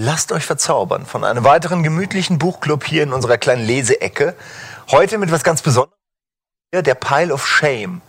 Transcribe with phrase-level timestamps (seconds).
[0.00, 4.36] Lasst euch verzaubern von einem weiteren gemütlichen Buchclub hier in unserer kleinen Leseecke.
[4.92, 5.92] Heute mit was ganz Besonderem.
[6.72, 8.00] Der Pile of Shame.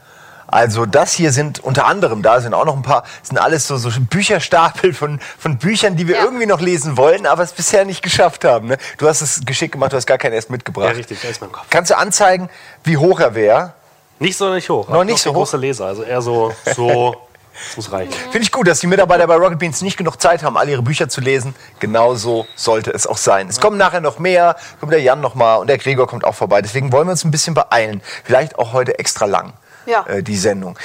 [0.46, 3.78] Also das hier sind unter anderem, da sind auch noch ein paar, sind alles so,
[3.78, 6.24] so Bücherstapel von, von Büchern, die wir Ja.
[6.26, 8.68] irgendwie noch lesen wollen, aber es bisher nicht geschafft haben.
[8.68, 8.78] Ne?
[9.00, 10.90] Du hast es geschickt gemacht, du hast gar keinen erst mitgebracht.
[10.90, 11.66] Ja, richtig, der ist mein Kopf.
[11.72, 12.50] Kannst du anzeigen,
[12.84, 13.74] wie hoch er wäre?
[14.20, 14.90] Nicht so nicht hoch.
[14.90, 15.38] Noch nicht so hoch?
[15.38, 17.16] großer Leser, also eher so, so,
[17.68, 18.12] das muss reichen.
[18.12, 20.82] Finde ich gut, dass die Mitarbeiter bei Rocket Beans nicht genug Zeit haben, alle ihre
[20.82, 21.56] Bücher zu lesen.
[21.80, 23.48] Genauso sollte es auch sein.
[23.48, 26.36] Es kommen nachher noch mehr, kommt der Jan noch mal und der Gregor kommt auch
[26.36, 26.62] vorbei.
[26.62, 28.02] Deswegen wollen wir uns ein bisschen beeilen.
[28.24, 29.54] Vielleicht auch heute extra lang.
[29.86, 30.06] Ja.
[30.08, 30.78] Äh, die Sendung.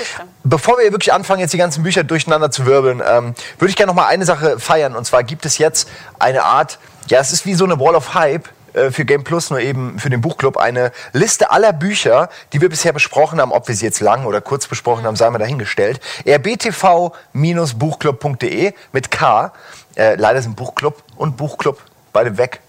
[0.45, 3.91] Bevor wir wirklich anfangen, jetzt die ganzen Bücher durcheinander zu wirbeln, ähm, würde ich gerne
[3.91, 4.97] noch mal eine Sache feiern.
[4.97, 5.89] Und zwar gibt es jetzt
[6.19, 6.79] eine Art,
[7.09, 9.99] ja, es ist wie so eine Wall of Hype äh, für Game Plus, nur eben
[9.99, 13.87] für den Buchclub, eine Liste aller Bücher, die wir bisher besprochen haben, ob wir sie
[13.87, 16.01] jetzt lang oder kurz besprochen haben, sei mal dahingestellt.
[16.27, 19.53] rbtv-buchclub.de mit K.
[19.97, 21.81] Äh, leider sind Buchclub und Buchclub
[22.13, 22.61] beide weg.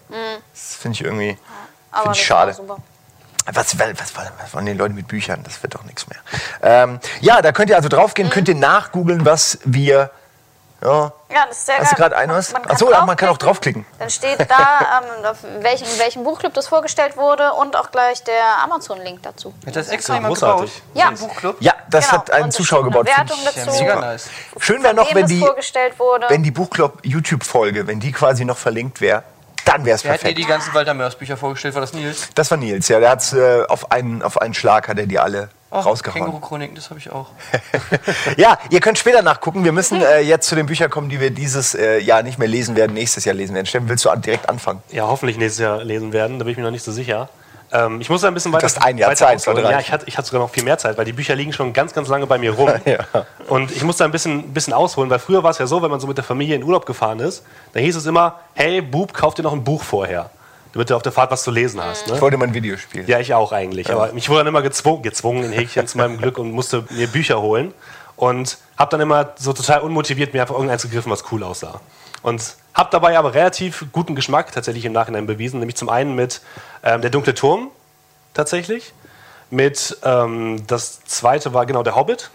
[0.52, 1.36] Das finde ich irgendwie
[1.96, 2.02] Mhm.
[2.02, 2.56] Find ich schade.
[3.52, 5.42] Was, was, was, was wollen die Leute mit Büchern?
[5.44, 6.18] Das wird doch nichts mehr.
[6.62, 10.10] Ähm, ja, da könnt ihr also draufgehen, könnt ihr nachgoogeln, was wir.
[10.82, 12.52] Ja, Ja, das ist sehr Hast du gerade ein was?
[12.52, 13.86] Man Ach kann so, ja, man kann auch draufklicken.
[13.98, 18.22] Dann steht da, ähm, auf welchem, in welchem Buchclub das vorgestellt wurde und auch gleich
[18.24, 19.54] der Amazon-Link dazu.
[19.66, 20.74] Hat das extra Ja, jemand großartig.
[20.74, 20.82] gebaut?
[20.94, 21.10] Ja.
[21.10, 21.56] Buchclub?
[21.60, 22.18] Ja, das Genau.
[22.20, 23.06] hat ein Und Zuschauer gebaut.
[23.06, 23.70] Wertung dazu.
[23.70, 24.28] Mega nice.
[24.60, 26.26] Schön wäre noch, wenn die, vorgestellt wurde.
[26.28, 29.22] wenn die Buchclub YouTube-Folge, wenn die quasi noch verlinkt wäre,
[29.64, 30.38] dann wäre es Wer hat dir perfekt.
[30.38, 31.74] die ganzen Walter Mörs Bücher vorgestellt?
[31.74, 32.28] War das Nils?
[32.34, 33.00] Das war Nils, ja.
[33.00, 36.24] Der hat äh, auf, einen, auf einen Schlag hat er die alle Oh, rausgehauen.
[36.24, 37.26] Känguru-Chroniken, das habe ich auch.
[38.36, 39.64] Ja, ihr könnt später nachgucken.
[39.64, 42.48] Wir müssen äh, jetzt zu den Büchern kommen, die wir dieses äh, Jahr nicht mehr
[42.48, 43.66] lesen werden, nächstes Jahr lesen werden.
[43.66, 44.82] Steffen, willst du an, direkt anfangen?
[44.90, 47.28] Ja, hoffentlich nächstes Jahr lesen werden, da bin ich mir noch nicht so sicher.
[47.72, 48.64] Ähm, ich muss da ein bisschen weiter.
[48.64, 49.56] hast ein Jahr Zeit, ausholen.
[49.56, 51.52] sollte Ja, ich hatte, ich hatte sogar noch viel mehr Zeit, weil die Bücher liegen
[51.52, 52.70] schon ganz, ganz lange bei mir rum.
[52.86, 53.00] Ja.
[53.48, 55.82] Und ich muss da ein bisschen, ein bisschen ausholen, weil früher war es ja so,
[55.82, 58.80] wenn man so mit der Familie in Urlaub gefahren ist, dann hieß es immer: Hey,
[58.80, 60.30] Bub, kauf dir noch ein Buch vorher,
[60.76, 62.06] damit du auf der Fahrt was zu lesen hast.
[62.06, 62.14] Ne?
[62.14, 63.08] Ich wollte mal ein Videospiel.
[63.08, 63.90] Ja, ich auch eigentlich.
[63.90, 67.06] Aber mich wurde dann immer gezwungen, gezwungen in Häkchen zu meinem Glück und musste mir
[67.06, 67.72] Bücher holen.
[68.16, 71.80] Und habe dann immer so total unmotiviert mir einfach irgendeins gegriffen, was cool aussah.
[72.22, 75.60] Und habe dabei aber relativ guten Geschmack tatsächlich im Nachhinein bewiesen.
[75.60, 76.42] Nämlich zum einen mit
[76.82, 77.70] ähm, Der dunkle Turm
[78.34, 78.92] tatsächlich.
[79.50, 82.30] Mit, ähm, das zweite war genau Der Hobbit.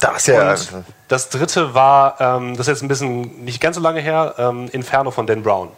[0.00, 0.52] Das ist ja.
[0.52, 4.34] Und das dritte war, ähm, das ist jetzt ein bisschen nicht ganz so lange her,
[4.38, 5.68] ähm, Inferno von Dan Brown.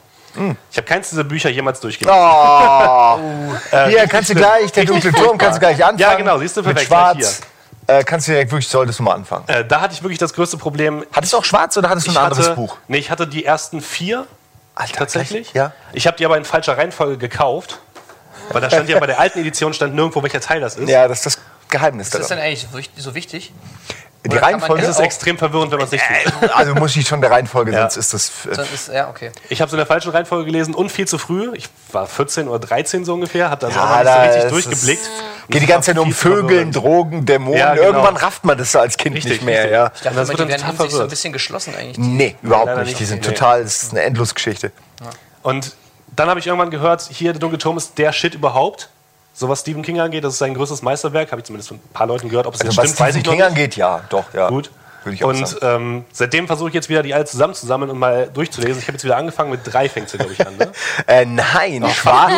[0.70, 2.18] Ich habe keins dieser Bücher jemals durchgelesen.
[2.18, 3.18] Oh.
[3.70, 5.98] Äh, Hier kannst du gleich, der dunkle Turm, kannst du gleich anfangen.
[5.98, 7.40] Ja, genau, siehst du, Mit perfekt, Schwarz.
[7.86, 9.44] Äh, kannst du direkt wirklich, solltest du mal anfangen.
[9.48, 11.04] Äh, da hatte ich wirklich das größte Problem.
[11.12, 12.76] Hattest du auch schwarz oder hattest du ein anderes hatte, Buch?
[12.88, 14.26] Nee, ich hatte die ersten vier
[14.74, 15.52] Alter, tatsächlich.
[15.52, 15.72] gleich- ja.
[15.92, 17.78] Ich habe die aber in falscher Reihenfolge gekauft.
[18.50, 20.88] Weil da stand ja bei der alten Edition stand nirgendwo, welcher Teil das ist.
[20.88, 21.38] Ja, das ist das
[21.70, 22.42] Geheimnis Ist das daran.
[22.42, 23.52] denn eigentlich so wichtig?
[24.26, 26.02] Die Oder Reihenfolge ist extrem verwirrend, wenn man es nicht
[26.40, 26.50] tut.
[26.56, 27.82] also muss ich schon der Reihenfolge, Ja.
[27.90, 28.46] sonst ist das.
[28.50, 29.30] Äh, Sonst ist, ja, okay.
[29.50, 31.50] Ich habe es in der falschen Reihenfolge gelesen und viel zu früh.
[31.54, 35.10] Ich war 14 oder 13 so ungefähr, hatte also Ja, auch da so richtig durchgeblickt.
[35.50, 36.72] geht die ganze Zeit um Vögeln.
[36.72, 37.58] Drogen, Dämonen.
[37.58, 37.86] Ja, genau.
[37.88, 39.56] Irgendwann rafft man das so als Kind Richtig, nicht mehr.
[39.64, 39.72] richtig.
[39.72, 39.92] Ja.
[39.94, 41.98] Ich dachte das immer, wird die dann werden in sich so ein bisschen geschlossen eigentlich.
[41.98, 42.88] Nee, überhaupt leider nicht.
[42.88, 43.00] nicht.
[43.00, 43.32] Die sind Nee.
[43.34, 44.72] total, das ist eine Endlosgeschichte.
[45.42, 45.74] Und
[46.16, 48.88] dann habe ich irgendwann gehört, hier, der dunkle Turm ist der Shit überhaupt.
[49.36, 51.30] So was Stephen King angeht, das ist sein größtes Meisterwerk.
[51.32, 52.46] Habe ich zumindest von ein paar Leuten gehört.
[52.46, 53.48] Ob es Also jetzt was stimmt, weiß Stephen ich noch King nicht.
[53.50, 54.48] angeht, ja, doch, ja.
[54.48, 54.70] Gut.
[55.04, 58.28] Würde ich auch Und ähm, seitdem versuche ich jetzt wieder die alle zusammenzusammeln und mal
[58.32, 58.78] durchzulesen.
[58.80, 60.56] Ich habe jetzt wieder angefangen mit drei fängt sie, glaube ich, an.
[60.56, 60.70] Ne?
[61.06, 62.32] Äh, nein, schwarz.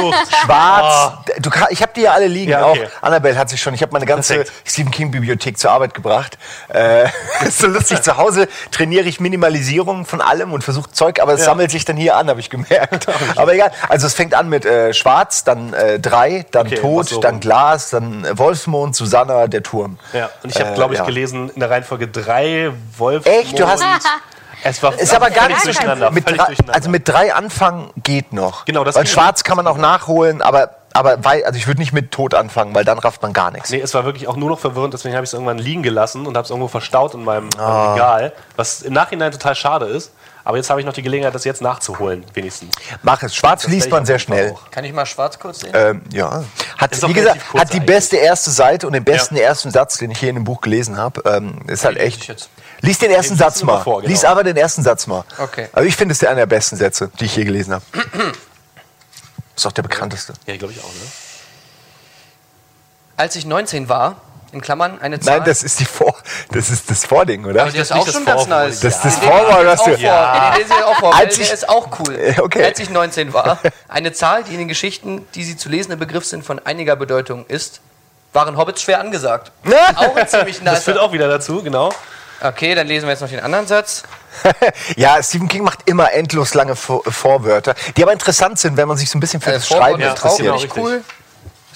[0.45, 1.15] schwarz.
[1.39, 2.51] Du, kann- ich habe die ja alle liegen.
[2.51, 2.89] Ja, okay.
[3.01, 3.75] Auch Annabelle hat sich schon.
[3.75, 4.53] Ich habe meine ganze Perfekt.
[4.65, 6.39] Stephen King Bibliothek zur Arbeit gebracht.
[6.69, 7.05] Äh,
[7.47, 8.03] ist so lustig.
[8.03, 11.97] Zu Hause trainiere ich Minimalisierung von allem und versuche Zeug, aber es sammelt sich dann
[11.97, 13.07] hier an, habe ich gemerkt.
[13.37, 13.71] aber egal.
[13.89, 17.41] Also es fängt an mit äh, Schwarz, dann äh, drei, dann Okay, Tod, so dann.
[17.41, 19.99] Glas, dann äh, Wolfsmond, Susanna, der Turm.
[20.13, 20.31] Ja.
[20.43, 21.07] Und ich habe, Äh, glaube ich, ja.
[21.07, 22.56] gelesen in der Reihenfolge drei
[22.97, 23.27] Wolf.
[23.27, 23.59] Echt?
[23.59, 23.83] Du hast-
[24.65, 26.11] Es war Ist aber gar nicht durcheinander.
[26.11, 26.75] mit drei, durcheinander.
[26.75, 28.65] Also mit drei anfangen geht noch.
[28.65, 31.93] Genau, das Weil Schwarz kann man auch nachholen, aber, aber wei- also ich würde nicht
[31.93, 33.71] mit Tod anfangen, weil dann rafft man gar nichts.
[33.71, 36.27] Nee, es war wirklich auch nur noch verwirrend, deswegen habe ich es irgendwann liegen gelassen
[36.27, 40.13] und habe es irgendwo verstaut in meinem, meinem Regal, was im Nachhinein total schade ist.
[40.47, 42.73] Aber jetzt habe ich noch die Gelegenheit, das jetzt nachzuholen, wenigstens.
[43.03, 43.35] Mach es.
[43.35, 44.53] Schwarz Das liest man sehr schnell.
[44.53, 44.71] auch.
[44.71, 45.73] Kann ich mal schwarz kurz sehen?
[45.75, 46.45] Ähm, ja.
[46.79, 47.87] Hat, wie gesagt, hat die eigentlich.
[47.87, 49.43] beste erste Seite und den besten Ja.
[49.43, 51.21] ersten Satz, den ich hier in dem Buch gelesen habe.
[51.29, 52.49] Ähm, ist halt echt.
[52.81, 54.09] Lies den ersten lies Satz mal vor, genau.
[54.09, 55.25] Lies aber den ersten Satz mal.
[55.37, 55.69] Okay.
[55.73, 57.85] Also ich finde, es ist einer der besten Sätze, die ich je gelesen habe.
[59.57, 60.33] ist auch der bekannteste.
[60.47, 61.11] Ja, glaube ich auch, ne?
[63.17, 64.21] Als ich 19 war,
[64.53, 65.39] in Klammern eine Zahl.
[65.39, 66.15] Nein, das ist die Vor
[66.53, 67.63] das ist das Vording, oder?
[67.63, 68.81] aber der ist auch das schon ganz nice.
[68.81, 69.99] Das ist das Vorwort, was auch du- vor.
[69.99, 72.35] Den lese ich auch vor, weil der ist auch cool.
[72.43, 72.65] Okay.
[72.65, 73.59] Als ich 19 war,
[73.89, 77.45] eine Zahl, die in den Geschichten, die sie zu lesende Begriff sind, von einiger Bedeutung
[77.47, 77.81] ist,
[78.33, 79.51] waren Hobbits schwer angesagt.
[79.97, 81.05] Auch ein ziemlich Das führt nice.
[81.07, 81.91] auch wieder dazu, genau.
[82.41, 84.03] Okay, dann lesen wir jetzt noch den anderen Satz.
[84.97, 88.99] ja, Stephen King macht immer endlos lange Vor Vorwörter, die aber interessant sind, wenn man
[88.99, 90.41] sich so ein bisschen für Äh, das Schreiben ja, interessiert.
[90.41, 90.83] genau, nicht richtig.
[90.83, 91.03] cool.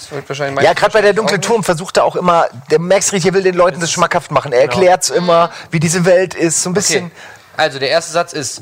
[0.01, 3.13] Das wird wahrscheinlich Ja, gerade bei der dunkle Turm versucht er auch immer, der merkst
[3.13, 4.51] richtig, er will den Leuten das schmackhaft machen.
[4.51, 7.05] Er erklärt's immer, wie diese Welt ist, so ein bisschen.
[7.05, 7.15] Okay.
[7.57, 8.61] Also der erste Satz ist: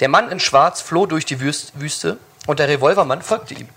[0.00, 3.68] Der Mann in Schwarz floh durch die Wüst- Wüste und der Revolvermann folgte ihm.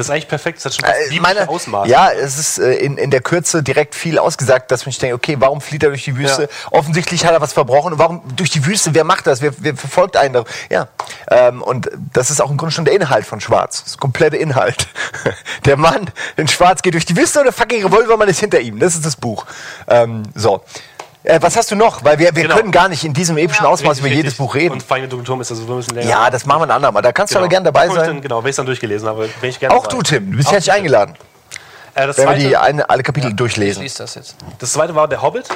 [0.00, 0.56] Das ist eigentlich perfekt.
[0.56, 1.90] Das hat schon fast Äh, meine, Ausmaße.
[1.90, 5.14] ja, es ist äh, in, in der Kürze direkt viel ausgesagt, dass man sich denkt,
[5.14, 6.44] okay, warum flieht er durch die Wüste?
[6.44, 6.48] Ja.
[6.70, 7.92] Offensichtlich hat er was verbrochen.
[7.92, 8.94] Und warum durch die Wüste?
[8.94, 9.42] Wer macht das?
[9.42, 10.32] Wer, wer verfolgt einen?
[10.32, 10.44] da?
[10.70, 10.88] Ja,
[11.30, 13.84] ähm, und das ist auch im Grunde schon der Inhalt von Schwarz.
[13.84, 14.88] Das komplette Inhalt.
[15.66, 18.78] Der Mann in Schwarz geht durch die Wüste und der fucking Revolvermann ist hinter ihm.
[18.78, 19.44] Das ist das Buch.
[19.86, 20.62] Ähm, so.
[21.22, 22.02] Äh, was hast du noch?
[22.02, 22.56] Weil wir, wir Genau.
[22.56, 23.70] können gar nicht in diesem epischen Ja.
[23.70, 24.38] Ausmaß Richtig, über jedes richtig.
[24.38, 24.72] Buch reden.
[24.74, 26.08] Und Feinde Dunkle Turm ist also so ein bisschen länger.
[26.08, 27.02] Ja, das machen wir ein andermal.
[27.02, 28.06] Da kannst du aber gerne dabei ich sein.
[28.06, 29.96] Dann, genau, wenn ich es dann durchgelesen habe, bin ich gerne Auch dabei.
[29.98, 30.30] du, Tim.
[30.30, 31.14] Du bist Auch herzlich eingeladen.
[31.94, 33.82] Äh, das, Wenn wir die zweite, eine, alle Kapitel Ich durchlesen.
[33.82, 34.36] lies das jetzt.
[34.60, 35.48] das zweite war der Hobbit.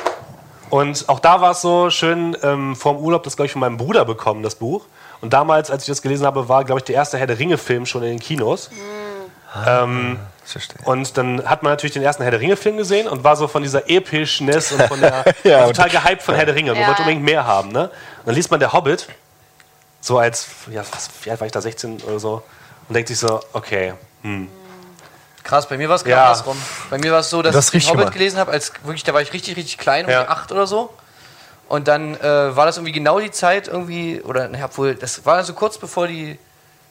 [0.70, 3.76] Und auch da war es so schön, ähm, vorm Urlaub das, glaube ich, von meinem
[3.76, 4.84] Bruder bekommen, das Buch.
[5.20, 7.86] Und damals, als ich das gelesen habe, war, glaube ich, der erste Herr der Ringe-Film
[7.86, 8.68] schon in den Kinos.
[9.66, 10.18] Ähm, Verstehe.
[10.84, 13.62] Und dann hat man natürlich den ersten Herr der Ringe-Film gesehen und war so von
[13.62, 16.72] dieser Epischness und von der Ja, und- total gehypt von Herr der Ringe.
[16.72, 16.88] Man Ja.
[16.88, 17.70] wollte unbedingt mehr haben.
[17.70, 17.84] Ne?
[17.84, 19.06] Und dann liest man der Hobbit,
[20.00, 22.42] so als, ja, was, wie alt war ich da, 16 oder so,
[22.88, 23.94] und denkt sich so, okay,
[25.42, 26.24] Krass, bei mir war es genau Ja.
[26.24, 26.56] andersrum.
[26.88, 28.10] Bei mir war es so, dass Das ich den Hobbit mal.
[28.12, 30.22] gelesen habe, als wirklich, da war ich richtig, richtig klein, um Ja.
[30.24, 30.90] die acht oder so.
[31.68, 35.42] Und dann äh, war das irgendwie genau die Zeit irgendwie, oder naja, obwohl, das war
[35.44, 36.38] so kurz bevor die,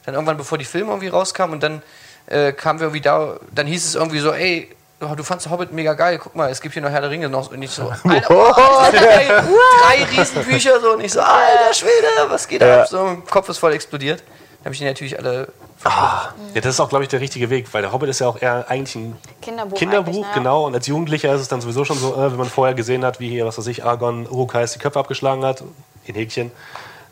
[0.06, 1.82] dann irgendwann bevor die Filme irgendwie rauskamen und dann
[2.28, 4.70] äh, kamen wir irgendwie da, dann hieß es irgendwie so, ey,
[5.02, 7.30] oh, du fandst Hobbit mega geil, guck mal, es gibt hier noch Herr der Ringe
[7.30, 8.52] noch und ich so, Alter, oh,
[8.92, 12.82] drei, drei Riesenbücher so und ich so, alter Schwede, was geht Ja.
[12.82, 12.88] ab?
[12.88, 14.20] So, mein Kopf ist voll explodiert.
[14.20, 15.50] Dann habe ich die natürlich alle
[15.84, 18.42] Ja, das ist auch, glaube ich, der richtige Weg, weil der Hobbit ist ja auch
[18.42, 19.78] eher eigentlich ein Kinderbuch.
[19.78, 20.32] Kinderbuch, eigentlich, ne?
[20.36, 20.66] genau.
[20.68, 23.20] Und als Jugendlicher ist es dann sowieso schon so, äh, wenn man vorher gesehen hat,
[23.20, 25.64] wie hier, was weiß ich, Argon Urukais die Köpfe abgeschlagen hat,
[26.06, 26.52] in Häkchen,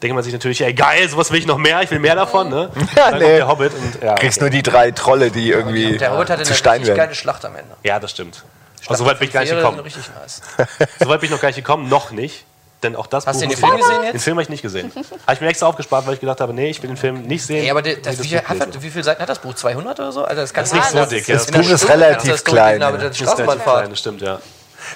[0.01, 2.49] denkt man sich natürlich, ey geil, sowas will ich noch mehr, ich will mehr davon,
[2.49, 2.69] ne?
[2.95, 3.25] Ja, dann nee.
[3.25, 4.15] kommt der Hobbit und ja.
[4.15, 6.97] kriegst nur die drei Trolle, die irgendwie Der Hobbit hatte zu eine Stein richtig werden.
[6.97, 7.75] geile Schlacht am Ende.
[7.83, 8.43] Ja, das stimmt.
[8.87, 9.79] Also, soweit bin ich gar nicht gekommen.
[9.79, 10.41] Richtig nice.
[10.99, 12.45] Soweit bin ich noch gar nicht gekommen, noch nicht.
[12.81, 14.13] Denn auch das Hast Buch du den Film ich- gesehen jetzt?
[14.13, 14.91] Den Film habe ich nicht gesehen.
[14.95, 17.45] habe ich mir extra aufgespart, weil ich gedacht habe, nee, ich will den Film nicht
[17.45, 17.63] sehen.
[17.63, 19.37] Ey, aber der, Ich das, will wie, Buch hat, das- wie viele Seiten hat das
[19.37, 19.53] Buch?
[19.53, 20.23] 200 oder so?
[20.25, 21.27] Alter, das kann Das ist nicht so das dick.
[21.27, 23.07] das Das Buch ist relativ klein, Aber ja.
[23.09, 24.39] das ist relativ klein, das stimmt, ja.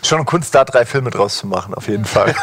[0.03, 2.33] Schon Kunst, da drei Filme draus zu machen, auf jeden Fall.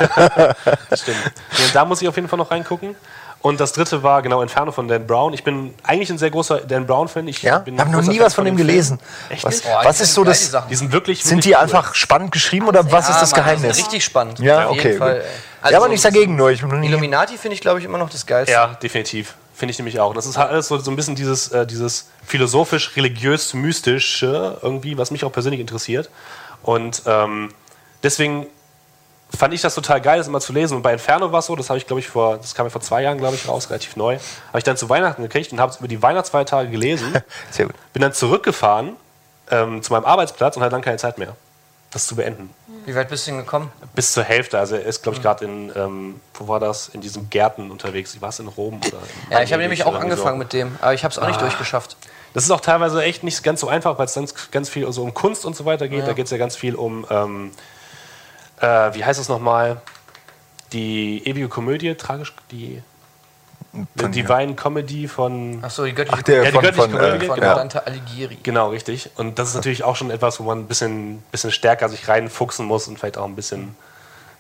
[0.91, 1.19] Das stimmt.
[1.59, 2.95] Ja, da muss ich auf jeden Fall noch reingucken.
[3.41, 5.35] Und das dritte war genau Inferno von Dan Brown.
[5.35, 7.27] Ich bin eigentlich ein sehr großer Dan Brown-Fan.
[7.27, 7.55] Ich Ja?
[7.55, 9.01] habe noch nie Fan was von dem gelesen.
[9.31, 9.63] Echt Was?
[9.63, 10.51] Boah, was die ist sind so das?
[10.53, 10.59] die.
[10.71, 11.25] Die sind wirklich.
[11.25, 11.57] Sind die cool.
[11.57, 13.77] einfach spannend geschrieben oder was ist Ja, das Mann, die Geheimnis?
[13.77, 14.39] sind richtig spannend.
[14.39, 15.15] Ja, Auf okay, jeden Fall.
[15.17, 15.25] gut.
[15.65, 15.73] ey.
[15.73, 16.63] ja, aber nichts dagegen, nur ich.
[16.63, 18.53] Illuminati finde ich, glaube ich, immer noch das Geilste.
[18.53, 19.35] Ja, definitiv.
[19.57, 20.15] Finde ich nämlich auch.
[20.15, 22.07] Das ist halt alles so, so ein bisschen dieses, äh, dieses
[23.23, 26.11] philosophisch-religiös-mystische irgendwie, was mich auch persönlich interessiert.
[26.63, 27.53] Und ähm,
[28.03, 28.47] deswegen
[29.37, 30.77] fand ich das total geil, das immer zu lesen.
[30.77, 32.71] Und bei Inferno war es so, das habe ich, glaube ich, vor, das kam ja
[32.71, 34.19] vor zwei Jahren, glaube ich, raus, relativ neu.
[34.49, 37.13] Habe ich dann zu Weihnachten gekriegt und habe es über die Weihnachtsfeiertage gelesen.
[37.51, 37.75] Sehr gut.
[37.93, 38.97] Bin dann zurückgefahren
[39.51, 41.35] ähm, zu meinem Arbeitsplatz und hatte dann keine Zeit mehr,
[41.91, 42.51] das zu beenden.
[42.85, 43.71] Wie weit bist du denn gekommen?
[43.95, 44.59] Bis zur Hälfte.
[44.59, 46.89] Also er ist, glaube ich, gerade in, ähm, wo war das?
[46.89, 48.21] In diesen Gärten unterwegs.
[48.21, 48.79] War es in Rom?
[48.79, 50.39] Oder in Ja, ich habe nämlich auch angefangen so.
[50.39, 51.97] mit dem, aber ich habe es auch nicht durchgeschafft.
[52.35, 55.03] Das ist auch teilweise echt nicht ganz so einfach, weil es ganz, ganz viel so
[55.03, 56.07] um Kunst und so weiter geht.
[56.07, 57.51] Da geht es ja ganz viel um, ähm,
[58.61, 59.81] äh, wie heißt es nochmal?
[60.73, 62.83] Die ewige Komödie, tragisch, die
[63.97, 65.63] Von- Divine Comedy von.
[65.63, 67.55] Achso, die göttliche Ach, der Ja, die von, göttliche von, Komödie, äh, von genau.
[67.55, 68.39] Dante Alighieri.
[68.43, 69.11] Genau, richtig.
[69.17, 72.65] Und das ist natürlich auch schon etwas, wo man ein bisschen, bisschen stärker sich reinfuchsen
[72.67, 73.77] muss und vielleicht auch ein bisschen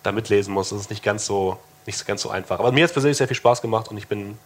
[0.02, 0.71] da mitlesen muss.
[0.71, 2.59] Das ist nicht ganz so, nicht so ganz so einfach.
[2.59, 4.38] Aber mir hat es persönlich sehr viel Spaß gemacht und ich bin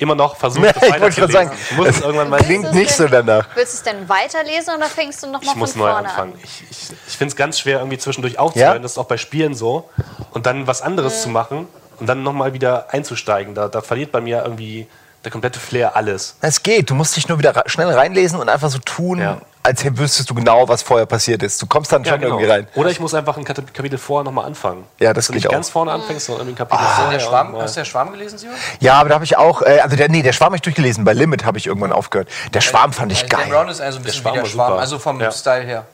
[0.00, 2.74] immer noch versucht, das ich wollte gerade sagen, Ich muss es irgendwann mal klingt du
[2.74, 3.46] nicht so denn- danach.
[3.54, 6.32] Willst du es denn weiterlesen oder fängst du nochmal Ich von muss neu anfangen.
[6.34, 6.38] an?
[6.42, 8.74] Ich, ich, ich finde es ganz schwer, irgendwie zwischendurch aufzuhören.
[8.74, 8.78] Ja?
[8.78, 9.88] Das ist auch bei Spielen so.
[10.32, 11.66] Und dann was anderes zu machen
[11.98, 13.54] und dann nochmal wieder einzusteigen.
[13.54, 14.86] Da, da verliert bei mir irgendwie
[15.24, 16.36] der komplette Flair alles.
[16.40, 19.38] Es geht, du musst dich nur wieder ra- schnell reinlesen und einfach so tun, Ja.
[19.62, 21.60] Als wüsstest du genau, was vorher passiert ist.
[21.60, 22.66] Du kommst dann schon irgendwie rein.
[22.74, 24.84] Oder ich muss einfach ein Kap- Kapitel vorher nochmal anfangen.
[24.98, 25.52] Ja, das Dass du geht nicht auch.
[25.52, 27.18] ganz vorne anfängst, sondern irgendwie ein Kapitel Hast du vorher.
[27.18, 28.56] der Schwarm, hast du der Schwarm gelesen, Simon?
[28.80, 31.04] Ja, aber da habe ich auch, äh, also der, nee, der Schwarm habe ich durchgelesen.
[31.04, 32.28] Bei Limit habe ich irgendwann aufgehört.
[32.54, 33.46] Der Schwarm fand ich geil.
[33.50, 34.80] Brown ist also ein bisschen Schwarm wie der war Schwarm, super.
[34.80, 35.30] also vom Ja.
[35.30, 35.84] Style her.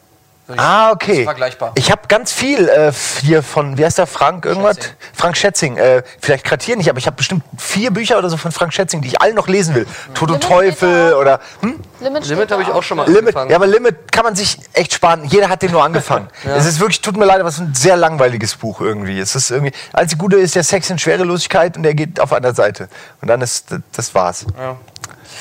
[0.56, 1.24] Ah, okay.
[1.24, 1.72] vergleichbar.
[1.74, 4.76] Ich habe ganz viel äh, hier von, wie heißt der, Frank irgendwas?
[4.76, 4.96] Schätzing.
[5.12, 5.76] Frank Schätzing.
[5.76, 8.72] Äh, vielleicht gerade hier nicht, aber ich habe bestimmt vier Bücher oder so von Frank
[8.72, 9.86] Schätzing, die ich alle noch lesen will.
[10.14, 11.80] Tod und Limit Teufel oder hm?
[12.00, 13.20] Limit, Limit habe ich auch schon mal Limit.
[13.20, 13.50] angefangen.
[13.50, 15.24] Ja, aber Limit kann man sich echt sparen.
[15.24, 16.28] Jeder hat den nur angefangen.
[16.56, 19.18] Es ist wirklich, tut mir leid, aber es ist ein sehr langweiliges Buch irgendwie.
[19.18, 22.54] Es ist irgendwie, einzige Gute ist der Sex in Schwerelosigkeit und der geht auf einer
[22.54, 22.88] Seite.
[23.20, 24.46] Und dann ist, das war's.
[24.58, 24.76] Ja.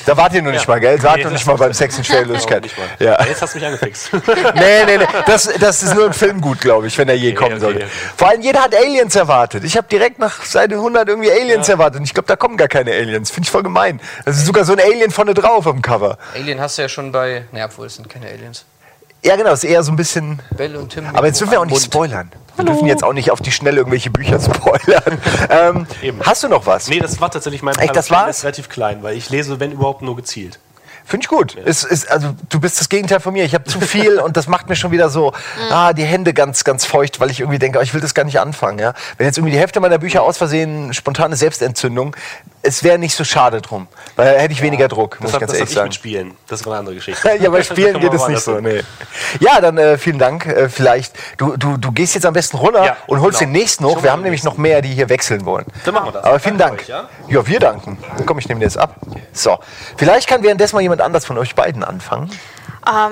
[0.04, 0.70] Da wart ihr noch nicht Ja.
[0.74, 1.02] mal, gell?
[1.02, 1.72] Wart Nee, noch nicht mal beim.
[1.72, 2.60] Sex und mal.
[2.98, 3.24] Ja.
[3.24, 4.10] Jetzt hast du mich angefixt.
[4.54, 5.06] Nee, nee, nee.
[5.26, 7.78] Das, das ist nur ein Film gut, glaube ich, wenn er je kommen okay, sollte.
[7.80, 7.88] okay.
[8.16, 9.64] Vor allem, jeder hat Aliens erwartet.
[9.64, 12.00] Ich habe direkt nach Seite 100 irgendwie Aliens erwartet.
[12.00, 13.30] Und ich glaube, da kommen gar keine Aliens.
[13.30, 14.00] Finde ich voll gemein.
[14.24, 16.18] Das ist sogar so ein Alien vorne drauf am Cover.
[16.34, 17.44] Alien hast du ja schon bei.
[17.52, 18.64] Naja, obwohl es sind keine Aliens.
[19.26, 20.40] Ja, genau, ist eher so ein bisschen.
[20.56, 21.04] Bell und Tim.
[21.12, 21.84] Aber jetzt dürfen wir auch nicht Mund.
[21.84, 22.30] spoilern.
[22.54, 25.20] Wir dürfen jetzt auch nicht auf die Schnelle irgendwelche Bücher spoilern.
[25.50, 25.86] Ähm,
[26.24, 26.88] hast du noch was?
[26.88, 28.38] Nee, das war tatsächlich mein Echt, das war's?
[28.38, 30.60] ist relativ klein, weil ich lese, wenn überhaupt, nur gezielt.
[31.04, 31.56] Finde ich gut.
[31.64, 33.44] Es ist, also, du bist das Gegenteil von mir.
[33.44, 35.32] Ich habe zu viel und das macht mir schon wieder so
[35.70, 38.24] ah, die Hände ganz, ganz feucht, weil ich irgendwie denke, oh, ich will das gar
[38.24, 38.80] nicht anfangen.
[38.80, 38.92] Ja?
[39.16, 42.16] Wenn jetzt irgendwie die Hälfte meiner Bücher aus Versehen spontane Selbstentzündung,
[42.66, 43.88] es wäre nicht so schade drum.
[44.16, 45.86] Weil da hätte ich weniger Druck, muss Das ich ganz das ehrlich ich sagen.
[45.88, 46.36] mit Spielen.
[46.48, 47.28] Das war eine andere Geschichte.
[47.40, 48.60] Ja, bei Spielen geht es nicht so.
[48.60, 48.82] Nee.
[49.40, 50.46] Ja, dann äh, vielen Dank.
[50.46, 53.50] Äh, vielleicht, du, du, du gehst jetzt am besten runter Ja, und holst genau.
[53.52, 54.02] den nächsten hoch.
[54.02, 55.66] Wir haben nämlich noch mehr, die hier wechseln wollen.
[55.84, 56.24] Dann machen wir das.
[56.24, 56.78] Aber vielen Dank.
[56.86, 57.08] Danke ja?
[57.26, 57.46] euch, ja?
[57.46, 57.98] wir danken.
[58.26, 58.96] Komm, ich nehme dir das ab.
[59.32, 59.58] So,
[59.96, 62.30] vielleicht kann währenddessen mal jemand anders von euch beiden anfangen.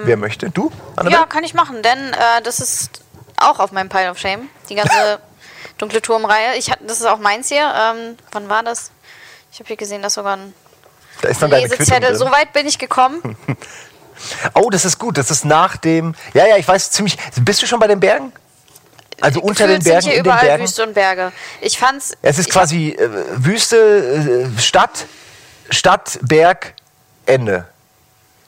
[0.04, 0.50] Wer möchte?
[0.50, 0.70] Du?
[0.96, 1.20] Annabelle?
[1.22, 3.02] Ja, kann ich machen, denn äh, das ist
[3.36, 4.48] auch auf meinem Pile of Shame.
[4.68, 5.18] Die ganze
[5.78, 6.56] Dunkle Turmreihe.
[6.56, 7.64] Ich, hat- das ist auch meins hier.
[7.76, 8.92] Ähm, wann war das?
[9.54, 10.52] Ich habe hier gesehen, dass sogar ein
[11.22, 12.00] Da ist dann Lesezettel.
[12.00, 12.16] drin.
[12.16, 13.36] So weit bin ich gekommen.
[14.54, 15.18] Oh, das ist gut.
[15.18, 16.14] Das ist nach dem.
[16.34, 17.18] Ja, ja, ich weiß ziemlich.
[17.40, 18.32] Bist du schon bei den Bergen?
[19.20, 20.62] Also unter den Bergen, sind hier in den überall Bergen?
[20.62, 21.32] Wüste und Berge.
[21.60, 22.12] Ich fand's.
[22.22, 23.10] Es ist quasi äh,
[23.44, 25.06] Wüste, äh, Stadt,
[25.68, 26.74] Stadt, Berg,
[27.26, 27.66] Ende.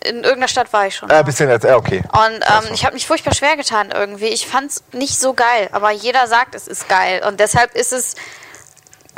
[0.04, 1.10] In irgendeiner Stadt war ich schon.
[1.10, 2.04] Äh, bisschen, äh, okay.
[2.12, 4.26] Und ähm, ich habe mich furchtbar schwer getan irgendwie.
[4.28, 7.22] Ich fand's nicht so geil, aber jeder sagt, es ist geil.
[7.26, 8.14] Und deshalb ist es.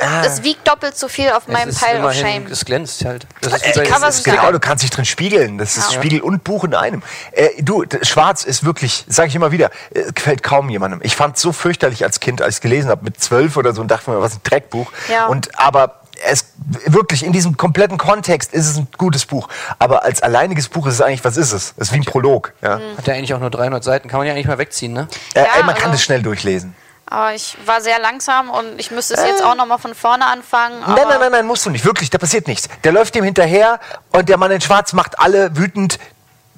[0.01, 0.23] Ah.
[0.25, 2.45] Es wiegt doppelt so viel auf meinem es Pile of Shame.
[2.49, 3.27] Es glänzt halt.
[3.41, 5.57] Das ist Äh, Cover ist Genau, du kannst dich drin spiegeln.
[5.57, 5.97] Das ist Ja.
[5.99, 7.03] Spiegel und Buch in einem.
[7.33, 11.01] Äh, du, Schwarz ist wirklich, sage ich immer wieder, äh, gefällt kaum jemandem.
[11.03, 13.81] Ich fand es so fürchterlich als Kind, als ich gelesen habe, mit zwölf oder so
[13.81, 14.91] und dachte mir, was ein Dreckbuch.
[15.11, 15.25] Ja.
[15.27, 16.45] Und aber es
[16.85, 19.47] wirklich in diesem kompletten Kontext ist es ein gutes Buch.
[19.79, 21.73] Aber als alleiniges Buch ist es eigentlich, was ist es?
[21.77, 22.53] Es ist wie ein Prolog.
[22.61, 22.77] Ja.
[22.77, 22.97] Mhm.
[22.97, 24.07] Hat ja eigentlich auch nur 300 Seiten.
[24.09, 25.07] Kann man ja eigentlich mal wegziehen, ne?
[25.33, 26.73] Äh, Ja, ey, man kann aber- das schnell durchlesen.
[27.11, 30.83] Aber ich war sehr langsam und ich müsste es jetzt auch nochmal von vorne anfangen.
[30.83, 31.83] Aber Nein, nein, nein, nein, musst du nicht.
[31.83, 32.69] Wirklich, da passiert nichts.
[32.83, 33.79] Der läuft ihm hinterher
[34.11, 35.97] und der Mann in Schwarz macht alle wütend,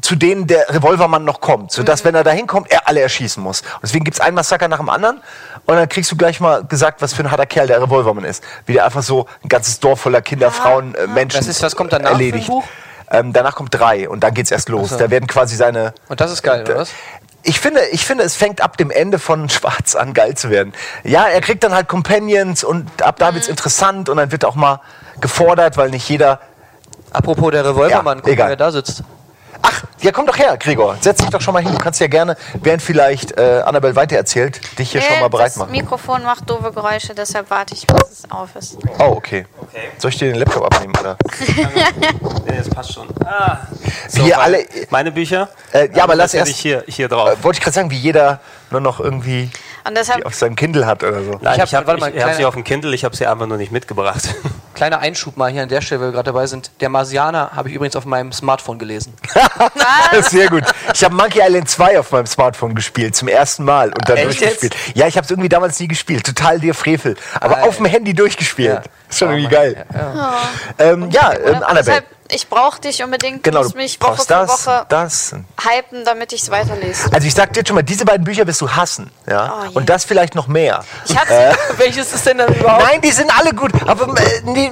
[0.01, 1.72] zu denen der Revolvermann noch kommt.
[1.72, 3.62] Sodass, wenn er da hinkommt, er alle erschießen muss.
[3.62, 5.22] Und deswegen gibt es ein Massaker nach dem anderen
[5.67, 8.43] und dann kriegst du gleich mal gesagt, was für ein harter Kerl der Revolvermann ist.
[8.65, 11.75] Wie der einfach so ein ganzes Dorf voller Kinder, Frauen, äh, Menschen Was ist- was
[11.75, 12.48] kommt danach für ein erledigt.
[12.48, 12.63] Buch?
[13.12, 14.89] Ähm, danach kommt drei und dann geht's erst los.
[14.89, 14.98] so.
[14.98, 16.89] Da werden quasi seine Und das ist geil, oder was?
[17.43, 20.74] Ich finde, ich finde, es fängt ab dem Ende von Schwarz an geil zu werden.
[21.03, 24.55] Ja, er kriegt dann halt Companions und ab da wird's interessant und dann wird auch
[24.55, 24.81] mal
[25.19, 26.39] gefordert, weil nicht jeder.
[27.13, 29.03] Apropos der Revolvermann, Ja, guck wer da sitzt.
[29.63, 30.98] Ach, ja, komm doch her, Gregor.
[31.00, 31.72] Setz dich doch schon mal hin.
[31.72, 35.58] Du kannst ja gerne, während vielleicht äh, Annabelle weitererzählt, dich hier schon mal bereit das
[35.58, 35.72] machen.
[35.72, 38.77] Mikrofon macht doofe Geräusche, deshalb warte ich, bis es auf ist.
[39.00, 39.46] Oh, okay.
[39.98, 41.18] Soll ich dir den Laptop abnehmen, oder?
[42.46, 43.08] Nee, das passt schon.
[43.25, 43.60] Ah.
[44.18, 45.50] Meine, alle- Meine Bücher?
[45.72, 47.30] Äh, ja, aber lass das erst- ich hier, hier drauf.
[47.30, 48.39] Äh, Wollte ich gerade sagen, wie jeder
[48.72, 49.50] nur noch irgendwie
[49.83, 51.39] Und die deshalb, auf seinem Kindle hat oder so.
[51.41, 53.25] Nein, Ich hab- habe mal, ich, ich hab sie auf dem Kindle, ich habe sie
[53.25, 54.23] einfach nur nicht mitgebracht.
[54.75, 56.71] Kleiner Einschub mal hier an der Stelle, weil wir gerade dabei sind.
[56.79, 59.13] Der Marsianer habe ich übrigens auf meinem Smartphone gelesen.
[60.29, 60.63] Sehr gut.
[60.93, 64.27] Ich habe Monkey Island 2 auf meinem Smartphone gespielt, zum ersten Mal und dann Echt
[64.41, 64.75] durchgespielt.
[64.95, 66.25] Ja, ich habe es irgendwie damals nie gespielt.
[66.25, 67.15] Total dir Frevel.
[67.39, 67.67] Aber Alter.
[67.69, 68.75] auf dem Handy durchgespielt.
[68.75, 68.81] Ja.
[69.09, 69.85] Ist schon Oh, irgendwie geil.
[70.79, 72.03] Ähm, ja, ähm, Annabelle.
[72.33, 73.43] Ich brauche dich unbedingt.
[73.43, 75.35] Genau, du mich Woche für das, Woche das.
[75.59, 77.11] hypen, damit ich es weiterlese.
[77.13, 79.11] Also ich sag dir jetzt schon mal, diese beiden Bücher wirst du hassen.
[79.27, 79.65] Ja?
[79.67, 80.83] Oh und das vielleicht noch mehr.
[81.05, 81.29] Ich hab's,
[81.77, 82.83] Welches ist denn dann überhaupt?
[82.83, 83.71] Nein, die sind alle gut.
[83.88, 84.71] Aber äh, nee,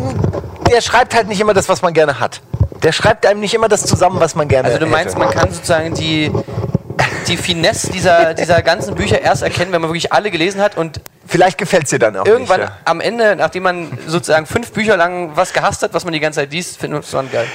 [0.71, 2.41] der schreibt halt nicht immer das, was man gerne hat.
[2.83, 5.25] Der schreibt einem nicht immer das zusammen, was man gerne Also du meinst, hätte.
[5.25, 6.31] man kann sozusagen die,
[7.27, 11.01] die Finesse dieser, dieser ganzen Bücher erst erkennen, wenn man wirklich alle gelesen hat und
[11.29, 12.69] Vielleicht gefällt es dir dann auch irgendwann nicht.
[12.69, 12.77] Ja.
[12.86, 16.39] am Ende, nachdem man sozusagen fünf Bücher lang was gehasst hat, was man die ganze
[16.39, 17.48] Zeit liest, findet man es geil.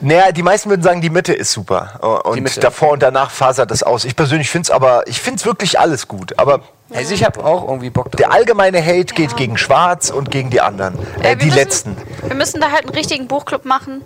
[0.00, 2.20] Naja, die meisten würden sagen, die Mitte ist super.
[2.24, 2.60] Und Mitte.
[2.60, 4.04] davor und danach fasert es aus.
[4.04, 6.38] Ich persönlich finde es aber, ich finde es wirklich alles gut.
[6.38, 6.60] Aber
[6.92, 8.16] Also ich habe auch irgendwie Bock drauf.
[8.18, 10.98] der allgemeine Hate geht gegen Schwarz und gegen die anderen.
[11.22, 11.96] Äh, die müssen, letzten.
[12.26, 14.02] Wir müssen da halt einen richtigen Buchclub machen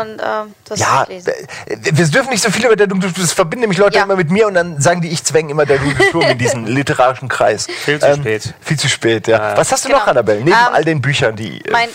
[0.00, 1.22] und ähm, das Ja, äh,
[1.66, 4.04] wir dürfen nicht so viel über der Dunkle Das verbinden nämlich Leute Ja.
[4.04, 6.66] immer mit mir und dann sagen die, ich zwänge immer der Dunkle Turm in diesen
[6.68, 7.66] literarischen Kreis.
[7.68, 8.54] Ähm, Viel zu spät.
[8.60, 9.56] Viel zu spät, ja.
[9.56, 10.00] Was hast du Genau.
[10.00, 10.38] noch, Annabelle?
[10.40, 11.88] Neben Ähm, all den Büchern, die äh, Mein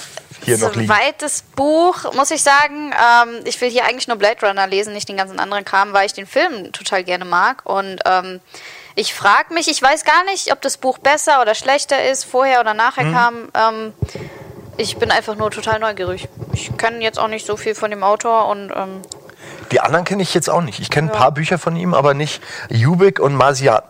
[0.46, 0.88] hier noch liegen.
[0.88, 5.10] zweites Buch, muss ich sagen, ähm, ich will hier eigentlich nur Blade Runner lesen, nicht
[5.10, 7.62] den ganzen anderen Kram, weil ich den Film total gerne mag.
[7.66, 8.40] Und ähm,
[8.96, 12.62] ich frage mich, ich weiß gar nicht, ob das Buch besser oder schlechter ist, vorher
[12.62, 13.14] oder nachher Mhm.
[13.14, 13.36] kam.
[13.54, 13.94] Ähm,
[14.80, 16.30] ich bin einfach nur total neugierig.
[16.54, 19.02] Ich kenne jetzt auch nicht so viel von dem Autor und ähm,
[19.72, 20.80] Die anderen kenne ich jetzt auch nicht.
[20.80, 23.84] Ich kenne ein paar Bücher von ihm, aber nicht Jubik und Marsia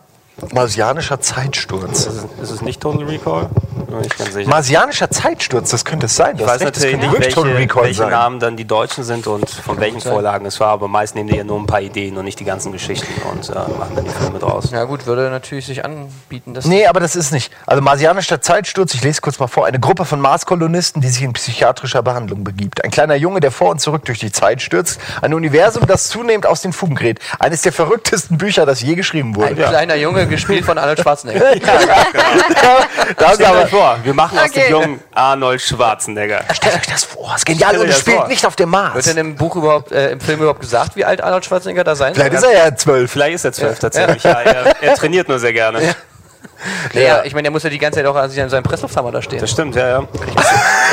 [0.54, 2.06] Marsianischer Zeitsturz.
[2.06, 3.50] Ist es, ist es nicht Total Recall?
[3.90, 4.50] Noch nicht ganz sicher.
[4.50, 6.36] Marsianischer Zeitsturz, das könnte es sein.
[6.38, 7.44] Ich weiß natürlich nicht, welche,
[7.76, 8.10] welche sein.
[8.10, 11.36] Namen dann die Deutschen sind und von welchen Vorlagen es war, aber meist nehmen die
[11.36, 14.12] ja nur ein paar Ideen und nicht die ganzen Geschichten und äh, machen dann die
[14.12, 14.72] Filme draus.
[14.72, 16.54] Ja gut, würde natürlich sich anbieten.
[16.54, 17.52] Das Nee, aber das ist nicht.
[17.66, 21.34] Also Marsianischer Zeitsturz, ich lese kurz mal vor, eine Gruppe von Marskolonisten, die sich in
[21.34, 22.84] psychiatrischer Behandlung begibt.
[22.84, 25.00] Ein kleiner Junge, der vor und zurück durch die Zeit stürzt.
[25.22, 27.20] Ein Universum, das zunehmend aus den Fugen gerät.
[27.40, 29.50] Eines der verrücktesten Bücher, das je geschrieben wurde.
[29.50, 31.56] ein kleiner Junge, gespielt von Arnold Schwarzenegger.
[33.18, 34.64] da haben sie Stellt aber, euch vor, wir machen aus Okay.
[34.68, 36.44] dem jungen Arnold Schwarzenegger.
[36.54, 38.28] stellt euch das vor, das ist genial und es spielt vor.
[38.28, 39.06] nicht auf dem Wird Mars.
[39.06, 42.14] denn im Buch überhaupt, äh, im Film überhaupt gesagt, wie alt Arnold Schwarzenegger da sein
[42.16, 42.50] Vielleicht soll?
[42.52, 43.12] ist er ja zwölf.
[43.12, 44.24] Vielleicht ist er zwölf tatsächlich.
[44.24, 44.42] Ja.
[44.42, 45.96] er, er trainiert nur sehr gerne.
[46.94, 49.12] Ja, ich meine, der muss ja die ganze Zeit auch an sich an seinem Presslufthammer
[49.12, 49.40] da stehen.
[49.40, 50.04] Das stimmt, ja, ja.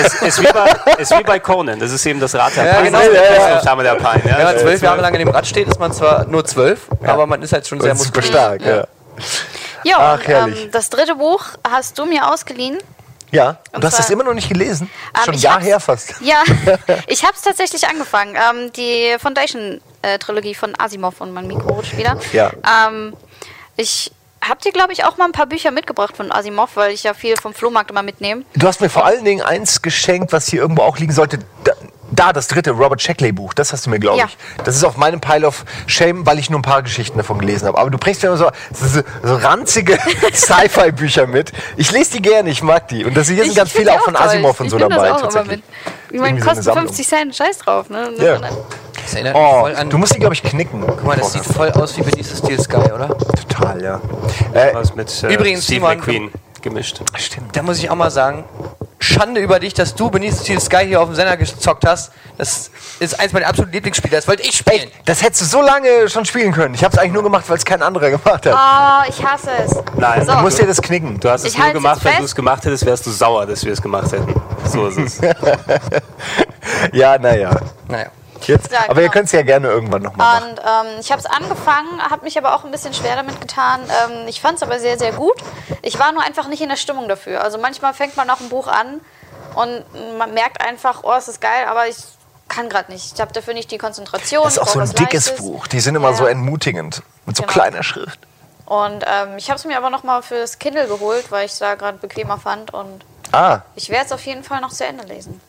[0.04, 2.74] Es ist wie, bei, ist wie bei Conan, das ist eben das Rad der Ja,
[2.74, 2.84] Pein.
[2.84, 3.00] genau.
[3.00, 3.38] Ja, der ja, ja.
[3.40, 4.22] Presslufthammer der Pein.
[4.24, 6.82] Ja, Wenn man zwölf Jahre lang in dem Rad steht, ist man zwar nur zwölf,
[7.04, 8.40] aber man ist halt schon sehr Das ist super muskulös.
[8.40, 8.86] stark, ja.
[9.86, 10.64] Ja, Ach, herrlich.
[10.64, 12.78] ähm, das dritte Buch hast du mir ausgeliehen.
[13.30, 14.88] Ja, und du hast es immer noch nicht gelesen?
[15.14, 16.14] Ähm, Schon ein Jahr her fast.
[16.20, 16.42] Ja,
[17.06, 18.36] ich habe es tatsächlich angefangen.
[18.36, 22.18] Ähm, die Foundation-Trilogie von Asimov und mein Mikro rutscht wieder.
[22.32, 22.52] Ja.
[22.88, 23.14] Ähm,
[23.76, 24.12] ich
[24.42, 27.14] habe dir, glaube ich, auch mal ein paar Bücher mitgebracht von Asimov, weil ich ja
[27.14, 28.44] viel vom Flohmarkt immer mitnehme.
[28.54, 31.38] Du hast mir vor allen Dingen eins geschenkt, was hier irgendwo auch liegen sollte.
[31.64, 31.72] Da,
[32.16, 34.24] da das dritte Robert Sheckley Buch, das hast du mir, glaube Ja.
[34.26, 34.36] ich.
[34.64, 37.68] Das ist auf meinem Pile of Shame, weil ich nur ein paar Geschichten davon gelesen
[37.68, 37.78] habe.
[37.78, 39.98] Aber du bringst mir immer so, so, so ranzige
[40.32, 41.52] Sci-Fi-Bücher mit.
[41.76, 43.04] Ich lese die gerne, ich mag die.
[43.04, 44.26] Und das hier sind Ich ganz viele auch von toll.
[44.26, 44.96] Asimov und ich so dabei.
[45.08, 45.56] Das auch immer tatsächlich.
[45.84, 45.94] mit.
[46.14, 46.86] Ich meine, so kosten Sammlung.
[46.86, 47.90] 50 Cent, scheiß drauf.
[47.90, 48.10] Ne?
[48.16, 48.38] Ja.
[48.38, 49.90] Das erinnert mich Oh, voll an.
[49.90, 50.80] du musst die, glaube ich, knicken.
[50.86, 53.08] Guck mal, das sieht voll aus wie Beneath Steel Sky, oder?
[53.48, 54.00] Total, ja.
[54.52, 56.30] Äh, Was mit äh, Übrigens, Steve Simon, McQueen
[56.62, 57.00] gemischt.
[57.16, 57.54] stimmt.
[57.54, 58.44] Da muss ich auch mal sagen,
[58.98, 62.12] Schande über dich, dass du Beneath Steel Sky hier auf dem Sender gezockt hast.
[62.38, 64.16] Das ist eins meiner absoluten Lieblingsspiele.
[64.16, 64.90] Das wollte ich spielen.
[65.04, 66.74] Das hättest du so lange schon spielen können.
[66.74, 68.54] Ich habe es eigentlich nur gemacht, weil es kein anderer gemacht hat.
[68.54, 69.74] Oh, ich hasse es.
[69.96, 70.32] Nein, So.
[70.32, 71.20] Du musst dir das knicken.
[71.20, 73.64] Du hast es Ich nur gemacht, wenn du es gemacht hättest, wärst du sauer, dass
[73.64, 74.34] wir es gemacht hätten.
[74.66, 75.20] So ist es.
[76.92, 77.50] Ja, naja.
[77.88, 78.06] Naja.
[78.42, 79.12] Jetzt, Ja, aber ihr genau.
[79.12, 80.50] könnt es ja gerne irgendwann nochmal machen.
[80.50, 83.80] Und ähm, ich habe es angefangen, habe mich aber auch ein bisschen schwer damit getan.
[84.04, 85.36] Ähm, ich fand es aber sehr, sehr gut.
[85.82, 87.42] Ich war nur einfach nicht in der Stimmung dafür.
[87.42, 89.00] Also manchmal fängt man auch ein Buch an
[89.54, 89.84] und
[90.18, 91.96] man merkt einfach, oh, es ist geil, aber ich
[92.48, 93.14] kann gerade nicht.
[93.14, 94.44] Ich habe dafür nicht die Konzentration.
[94.44, 95.36] Das ist auch so ein dickes Leichtes.
[95.44, 95.66] Buch.
[95.66, 97.02] Die sind immer Ja, so entmutigend.
[97.24, 97.52] Mit so Genau.
[97.52, 98.20] kleiner Schrift.
[98.66, 101.74] Und ähm, ich habe es mir aber nochmal fürs Kindle geholt, weil ich es da
[101.76, 102.72] gerade bequemer fand.
[102.74, 105.40] Und Ah, ich werde es auf jeden Fall noch zu Ende lesen.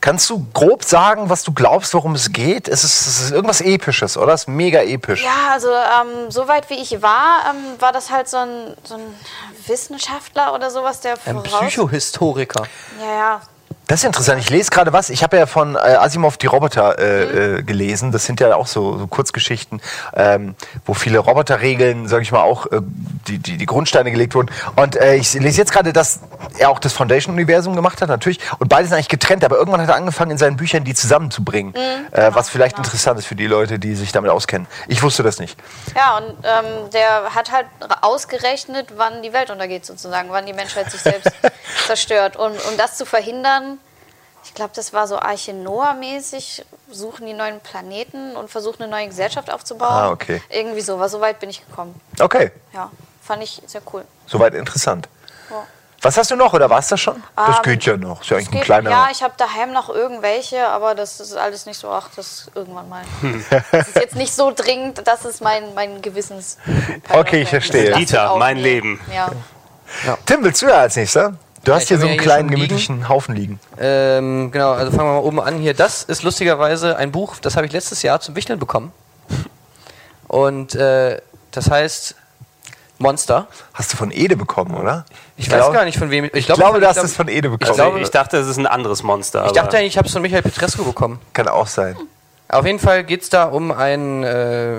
[0.00, 2.68] Kannst du grob sagen, was du glaubst, worum es geht?
[2.68, 4.34] Es ist, es ist irgendwas Episches, oder?
[4.34, 5.24] Es ist mega episch.
[5.24, 9.14] Ja, also ähm, soweit wie ich war, ähm, war das halt so ein, so ein
[9.66, 11.60] Wissenschaftler oder sowas, der Ein voraus...
[11.60, 12.66] Psychohistoriker.
[13.00, 13.40] Ja, ja.
[13.88, 14.38] Das ist interessant.
[14.40, 15.10] Ich lese gerade was.
[15.10, 17.58] Ich habe ja von äh, Asimov die Roboter äh, Mhm.
[17.58, 18.12] äh, gelesen.
[18.12, 19.80] Das sind ja auch so, so Kurzgeschichten,
[20.14, 22.80] ähm, wo viele Roboterregeln, sage ich mal, auch äh,
[23.26, 24.50] die, die, die Grundsteine gelegt wurden.
[24.76, 26.20] Und äh, ich lese jetzt gerade, dass
[26.58, 28.40] er auch das Foundation-Universum gemacht hat, natürlich.
[28.58, 31.74] Und beide sind eigentlich getrennt, aber irgendwann hat er angefangen, in seinen Büchern die zusammenzubringen.
[32.12, 32.86] äh, was vielleicht genau.
[32.86, 34.66] interessant ist für die Leute, die sich damit auskennen.
[34.86, 35.58] Ich wusste das nicht.
[35.96, 37.66] Ja, und ähm, der hat halt
[38.02, 41.32] ausgerechnet, wann die Welt untergeht, sozusagen, wann die Menschheit sich selbst
[41.86, 42.36] zerstört.
[42.36, 43.77] Und um das zu verhindern,
[44.48, 49.06] ich glaube, das war so Arche Noah-mäßig, suchen die neuen Planeten und versuchen eine neue
[49.08, 49.90] Gesellschaft aufzubauen.
[49.92, 50.42] Ah, okay.
[50.48, 52.00] Irgendwie so, aber so weit bin ich gekommen.
[52.18, 52.90] Okay, Ja,
[53.22, 54.04] fand ich sehr cool.
[54.26, 55.08] soweit interessant.
[55.50, 55.64] Ja.
[56.00, 57.22] Was hast du noch oder war es das schon?
[57.36, 58.20] das Ähm, geht ja noch.
[58.22, 58.90] Ist ja eigentlich ein geht- kleiner.
[58.90, 62.88] Ja, ich habe daheim noch irgendwelche, aber das ist alles nicht so, ach, das irgendwann
[62.88, 63.02] mal.
[63.72, 66.56] Das ist jetzt nicht so dringend, das ist mein, mein Gewissens.
[67.12, 67.92] Okay, ich verstehe.
[67.92, 68.56] Dieter, mein.
[68.58, 69.00] Leben.
[69.12, 69.28] Ja.
[70.24, 71.34] Tim, willst du ja als nächster?
[71.64, 72.68] Du hast ich hier so ja einen kleinen, schon liegen.
[72.68, 73.60] gemütlichen Haufen liegen.
[73.78, 75.74] Ähm, genau, also fangen wir mal oben an hier.
[75.74, 78.92] Das ist lustigerweise ein Buch, das habe ich letztes Jahr zum Wichteln bekommen.
[80.26, 82.14] Und äh, das heißt
[82.98, 83.46] Monster.
[83.74, 85.04] Hast du von Ede bekommen, oder?
[85.36, 86.24] Ich, weiß gar nicht von wem.
[86.24, 87.76] Ich, Ich glaub, glaube, du hast glaub- es von Ede Ich bekommen.
[87.76, 89.40] glaube, Ich dachte, es ist ein anderes Monster.
[89.40, 91.20] ich aber dachte eigentlich, ich habe es von Michael Petrescu bekommen.
[91.32, 91.96] Kann auch sein.
[92.48, 94.26] Auf jeden Fall geht es da um ein, äh,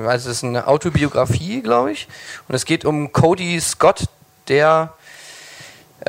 [0.07, 2.07] also es ist eine Autobiografie, glaube ich.
[2.47, 4.05] Und es geht um Cody Scott,
[4.47, 4.93] der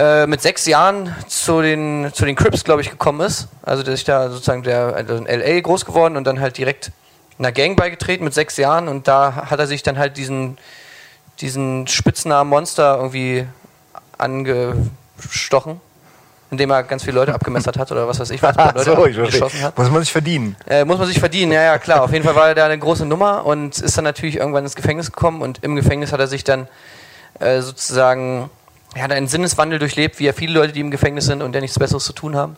[0.00, 3.48] äh, mit sechs Jahren zu den, zu den Crips, glaube ich, gekommen ist.
[3.62, 6.90] Also der sich da sozusagen der also in LA groß geworden und dann halt direkt
[7.38, 10.56] einer Gang beigetreten mit sechs Jahren und da hat er sich dann halt diesen,
[11.40, 13.46] diesen Spitznamen Monster irgendwie
[14.16, 15.82] angestochen,
[16.50, 19.16] indem er ganz viele Leute abgemessert hat oder was weiß ich, was Leute so, ich
[19.16, 19.76] geschossen hat.
[19.76, 20.56] Muss man sich verdienen.
[20.66, 22.02] Äh, muss man sich verdienen, ja, ja, klar.
[22.04, 24.76] Auf jeden Fall war er da eine große Nummer und ist dann natürlich irgendwann ins
[24.76, 26.68] Gefängnis gekommen und im Gefängnis hat er sich dann
[27.38, 28.48] äh, sozusagen,
[28.94, 31.61] er hat einen Sinneswandel durchlebt, wie ja viele Leute, die im Gefängnis sind und der
[31.61, 32.57] nichts Besseres zu tun haben.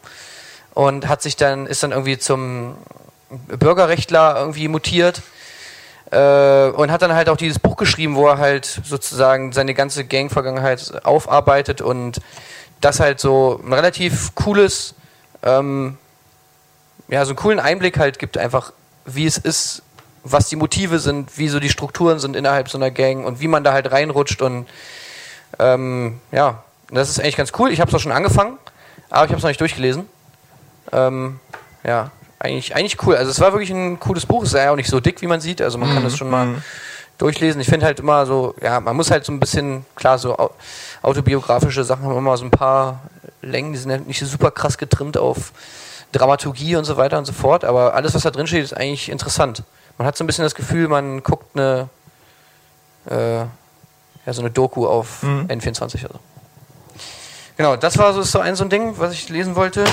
[0.75, 2.77] Und hat sich dann, ist dann irgendwie zum
[3.49, 5.23] Bürgerrechtler irgendwie mutiert
[6.11, 10.05] äh, und hat dann halt auch dieses Buch geschrieben, wo er halt sozusagen seine ganze
[10.05, 12.21] Gang-Vergangenheit aufarbeitet und
[12.81, 14.95] das halt so ein relativ cooles,
[15.42, 15.99] ähm,
[17.09, 18.73] ja, so einen coolen Einblick halt gibt, einfach
[19.05, 19.83] wie es ist,
[20.25, 23.49] was die Motive sind, wie so die Strukturen sind innerhalb so einer Gang und wie
[23.49, 24.66] man da halt reinrutscht und
[25.58, 27.70] ähm, ja, das ist eigentlich ganz cool.
[27.70, 28.58] Ich habe es auch schon angefangen,
[29.10, 30.08] aber ich habe es noch nicht durchgelesen.
[30.92, 31.40] Ähm,
[31.84, 33.16] ja, eigentlich, eigentlich cool.
[33.16, 34.42] Also es war wirklich ein cooles Buch.
[34.42, 35.62] Es ist ja auch nicht so dick, wie man sieht.
[35.62, 36.62] Also man kann das schon mal
[37.18, 37.60] durchlesen.
[37.60, 40.50] Ich finde halt immer so, ja, man muss halt so ein bisschen, klar, so au-
[41.02, 43.00] autobiografische Sachen haben immer so ein paar
[43.42, 45.52] Längen, die sind halt nicht so super krass getrimmt auf
[46.12, 47.64] Dramaturgie und so weiter und so fort.
[47.64, 49.62] Aber alles, was da drin steht, ist eigentlich interessant.
[49.98, 51.88] Man hat so ein bisschen das Gefühl, man guckt eine,
[53.08, 53.44] äh,
[54.26, 56.20] ja, so eine Doku auf N24 oder so.
[57.56, 59.85] Genau, das war so, so ein so ein Ding, was ich lesen wollte.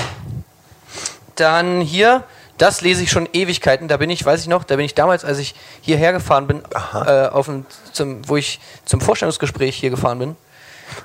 [1.36, 2.24] Dann hier,
[2.58, 3.88] das lese ich schon Ewigkeiten.
[3.88, 6.62] Da bin ich, weiß ich noch, da bin ich damals, als ich hierher gefahren bin,
[6.94, 10.36] äh, auf ein, zum, wo ich zum Vorstellungsgespräch hier gefahren bin,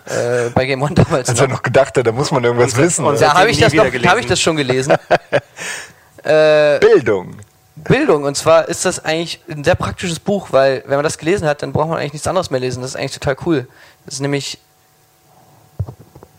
[0.06, 1.30] äh, bei Game One damals.
[1.30, 3.06] Als er noch gedacht hat, da muss man irgendwas wissen.
[3.06, 4.96] und da habe ich, das noch- hab ich das schon gelesen.
[6.24, 7.36] äh, Bildung.
[7.86, 8.24] Bildung.
[8.24, 11.62] Und zwar ist das eigentlich ein sehr praktisches Buch, weil wenn man das gelesen hat,
[11.62, 12.82] dann braucht man eigentlich nichts anderes mehr lesen.
[12.82, 13.68] Das ist eigentlich total cool.
[14.06, 14.60] Das ist nämlich.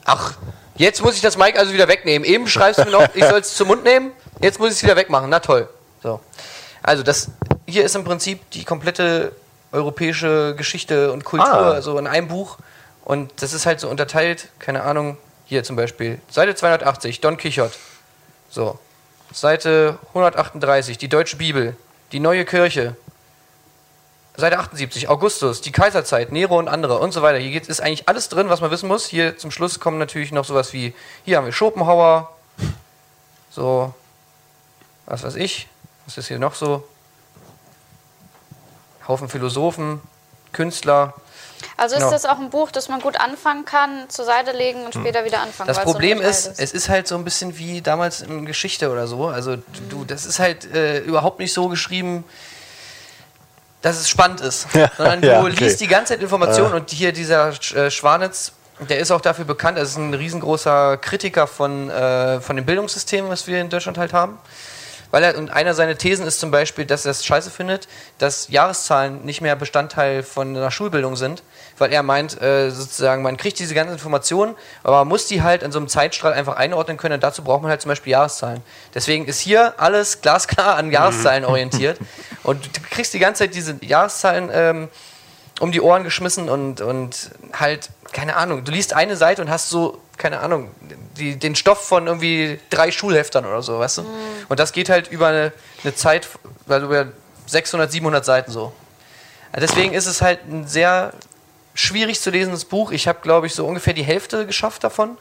[0.05, 0.35] Ach,
[0.77, 2.25] jetzt muss ich das Mic also wieder wegnehmen.
[2.27, 4.13] Eben schreibst du mir noch, ich soll es zum Mund nehmen.
[4.41, 5.29] Jetzt muss ich es wieder wegmachen.
[5.31, 5.69] Na toll.
[6.03, 6.21] So.
[6.83, 7.29] Also das
[7.67, 9.33] hier ist im Prinzip die komplette
[9.73, 11.71] europäische Geschichte und Kultur, Ah.
[11.73, 12.59] also in einem Buch.
[13.05, 17.75] Und das ist halt so unterteilt, keine Ahnung, hier zum Beispiel, Seite 280, Don Quixote.
[18.51, 18.79] So.
[19.33, 21.77] Seite 138, die Deutsche Bibel,
[22.13, 22.97] die Neue Kirche.
[24.37, 27.39] Seite 78, Augustus, die Kaiserzeit, Nero und andere und so weiter.
[27.39, 29.07] Hier ist eigentlich alles drin, was man wissen muss.
[29.07, 32.31] Hier zum Schluss kommen natürlich noch sowas wie, hier haben wir Schopenhauer,
[33.51, 33.95] so,
[35.07, 35.69] was weiß ich,
[36.05, 36.87] was ist hier noch so?
[39.09, 40.03] Haufen Philosophen,
[40.53, 41.15] Künstler.
[41.79, 42.11] Also ist Genau.
[42.13, 45.41] das auch ein Buch, das man gut anfangen kann, zur Seite legen und später wieder
[45.41, 45.69] anfangen.
[45.69, 48.47] Das es so Problem unterteilt ist, es ist halt so ein bisschen wie damals in
[48.47, 49.27] Geschichte oder so.
[49.27, 52.25] Also du, du das ist halt äh, überhaupt nicht so geschrieben,
[53.83, 54.67] dass es spannend ist.
[54.75, 55.51] Ja, Sondern du ja, okay.
[55.65, 58.53] liest die ganze Zeit Informationen und hier dieser Sch- äh, Schwanitz,
[58.89, 63.29] der ist auch dafür bekannt, er ist ein riesengroßer Kritiker von, äh, von dem Bildungssystem,
[63.29, 64.39] was wir in Deutschland halt haben.
[65.11, 67.89] Weil er, und einer seiner Thesen ist zum Beispiel, dass er es scheiße findet,
[68.19, 71.43] dass Jahreszahlen nicht mehr Bestandteil von einer Schulbildung sind,
[71.79, 75.63] weil er meint, äh, sozusagen, man kriegt diese ganzen Informationen, aber man muss die halt
[75.63, 78.63] in so einem Zeitstrahl einfach einordnen können und dazu braucht man halt zum Beispiel Jahreszahlen.
[78.95, 81.99] Deswegen ist hier alles glasklar an Jahreszahlen orientiert
[82.43, 84.89] und du kriegst die ganze Zeit diese Jahreszahlen ähm,
[85.61, 89.71] um die Ohren geschmissen und, und halt, keine Ahnung, du liest eine Seite und hast
[89.71, 90.71] so, keine Ahnung,
[91.17, 94.07] die, den Stoff von irgendwie drei Schulheftern oder so, weißt du?
[94.49, 96.29] Und das geht halt über eine, eine Zeit,
[96.69, 97.09] also über
[97.47, 98.73] 600, 700 Seiten so.
[99.55, 101.13] Ja, Deswegen ist es halt ein sehr
[101.75, 102.91] schwierig zu lesendes Buch.
[102.91, 105.17] Ich habe, glaube ich, so ungefähr die Hälfte geschafft davon.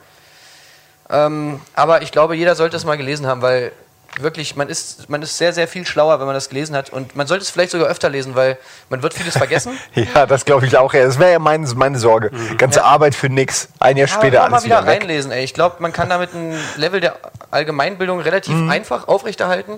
[1.09, 3.71] Ähm, aber ich glaube, jeder sollte es mal gelesen haben, weil
[4.19, 6.89] wirklich, man ist, man ist sehr, sehr viel schlauer, wenn man das gelesen hat.
[6.91, 8.57] Und man sollte es vielleicht sogar öfter lesen, weil
[8.89, 9.77] man wird vieles vergessen.
[9.95, 10.93] Ja, das glaube ich auch.
[10.93, 12.31] Ja, Das wäre ja meine, meine Sorge.
[12.57, 13.67] Ganze Arbeit für nix.
[13.79, 15.01] Ein Jahr Ja, später alles wieder wieder weg.
[15.01, 15.43] reinlesen, ey.
[15.43, 17.15] Ich glaube, man kann damit ein Level der
[17.51, 18.69] Allgemeinbildung relativ Mhm.
[18.69, 19.77] einfach aufrechterhalten.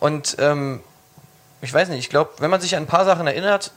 [0.00, 0.80] Und ähm,
[1.60, 3.70] ich weiß nicht, ich glaube, wenn man sich an ein paar Sachen erinnert,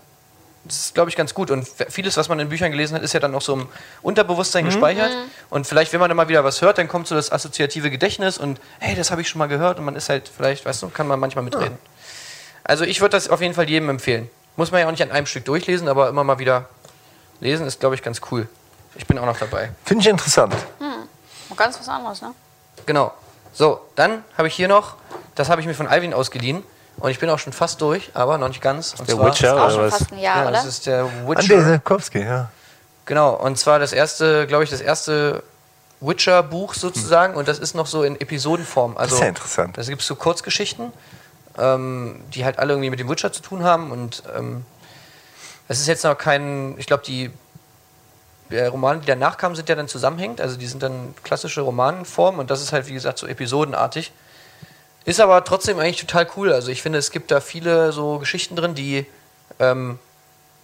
[0.68, 1.52] das ist, glaube ich, ganz gut.
[1.52, 3.68] Und vieles, was man in Büchern gelesen hat, ist ja dann auch so im
[4.02, 4.70] Unterbewusstsein Mhm.
[4.70, 5.12] gespeichert.
[5.50, 8.38] Und vielleicht, wenn man dann mal wieder was hört, dann kommt so das assoziative Gedächtnis
[8.38, 9.80] und hey, das habe ich schon mal gehört.
[9.80, 11.78] Und man ist halt, vielleicht, weißt du, kann man manchmal mitreden.
[12.64, 14.30] Also ich würde das auf jeden Fall jedem empfehlen.
[14.56, 16.68] Muss man ja auch nicht an einem Stück durchlesen, aber immer mal wieder
[17.40, 18.48] lesen ist, glaube ich, ganz cool.
[18.96, 19.70] Ich bin auch noch dabei.
[19.86, 20.56] Finde ich interessant.
[21.56, 22.34] Ganz was anderes, ne?
[22.86, 23.14] Genau.
[23.54, 24.96] So, dann habe ich hier noch,
[25.36, 26.64] das habe ich mir von Alvin ausgeliehen.
[27.00, 28.96] Und ich bin auch schon fast durch, aber noch nicht ganz.
[29.00, 29.98] Und Der zwar, Witcher Auch oder schon was?
[30.00, 30.52] fast ein Jahr, Ja, oder?
[30.54, 31.62] das ist der Andrzej Witcher.
[31.64, 32.50] Sapkowski, ja.
[33.06, 35.44] Genau, und zwar das erste, glaube ich, das erste
[36.02, 37.36] Witcher-Buch sozusagen.
[37.36, 38.98] Und das ist noch so in Episodenform.
[38.98, 39.78] Also, ist ja interessant.
[39.78, 40.92] Da gibt es so Kurzgeschichten,
[41.58, 43.92] ähm, die halt alle irgendwie mit dem Witcher zu tun haben.
[43.92, 44.66] Und ähm,
[45.68, 47.32] es ist jetzt noch kein, ich glaube, die
[48.50, 50.42] äh, Romane, die danach kamen, sind ja dann zusammenhängend.
[50.42, 54.12] Also die sind dann klassische Romanenform und das ist halt, wie gesagt, so episodenartig.
[55.08, 56.52] Ist aber trotzdem eigentlich total cool.
[56.52, 59.06] Also ich finde, es gibt da viele so Geschichten drin, die
[59.58, 60.00] ähm,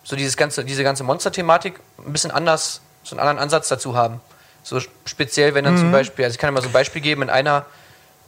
[0.04, 4.20] so dieses ganze, diese ganze Monster-Thematik ein bisschen anders, so einen anderen Ansatz dazu haben.
[4.62, 7.22] So speziell, wenn dann zum Beispiel, also ich kann dir mal so ein Beispiel geben,
[7.22, 7.66] in einer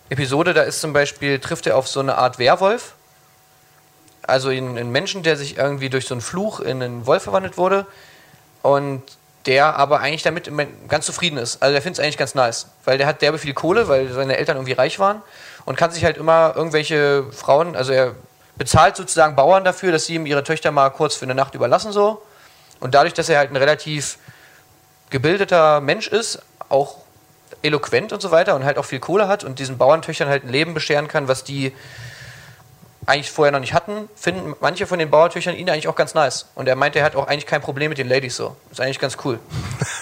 [0.07, 2.93] Episode, da ist zum Beispiel, trifft er auf so eine Art Werwolf.
[4.21, 7.85] Also einen, Menschen, der sich irgendwie durch so einen Fluch in einen Wolf verwandelt wurde.
[8.61, 9.03] Und
[9.45, 10.49] der aber eigentlich damit
[10.87, 11.61] ganz zufrieden ist.
[11.61, 12.67] Also der findet es eigentlich ganz nice.
[12.85, 15.21] Weil der hat derbe viel Kohle, weil seine Eltern irgendwie reich waren.
[15.65, 18.15] Und kann sich halt immer irgendwelche Frauen, also er
[18.55, 21.91] bezahlt sozusagen Bauern dafür, dass sie ihm ihre Töchter mal kurz für eine Nacht überlassen
[21.91, 22.21] so.
[22.79, 24.17] Und dadurch, dass er halt ein relativ
[25.09, 26.97] gebildeter Mensch ist, auch
[27.61, 30.49] eloquent und so weiter und halt auch viel Kohle hat und diesen Bauerntöchtern halt ein
[30.49, 31.73] Leben bescheren kann, was die
[33.05, 36.47] eigentlich vorher noch nicht hatten, finden manche von den Bauerntöchtern ihn eigentlich auch ganz nice.
[36.55, 38.55] Und er meinte, er hat auch eigentlich kein Problem mit den Ladies so.
[38.71, 39.39] Ist eigentlich ganz cool.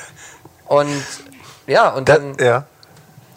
[0.66, 1.04] und
[1.68, 2.66] ja, und Da, dann, ja.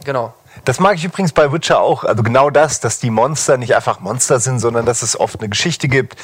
[0.05, 0.35] genau.
[0.65, 2.05] Das mag ich übrigens bei Witcher auch.
[2.05, 5.49] Also genau das, dass die Monster nicht einfach Monster sind, sondern dass es oft eine
[5.49, 6.17] Geschichte gibt.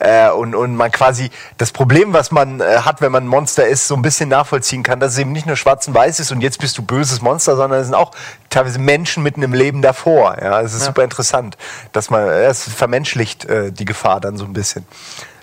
[0.00, 3.66] Äh, und, und man quasi das Problem, was man äh, hat, wenn man ein Monster
[3.66, 6.32] ist, so ein bisschen nachvollziehen kann, dass es eben nicht nur schwarz und weiß ist
[6.32, 8.12] und jetzt bist du böses Monster, sondern es sind auch
[8.50, 10.36] teilweise Menschen mitten im Leben davor.
[10.40, 11.56] Ja, es ist super interessant,
[11.92, 14.86] dass man, äh, es vermenschlicht äh, die Gefahr dann so ein bisschen.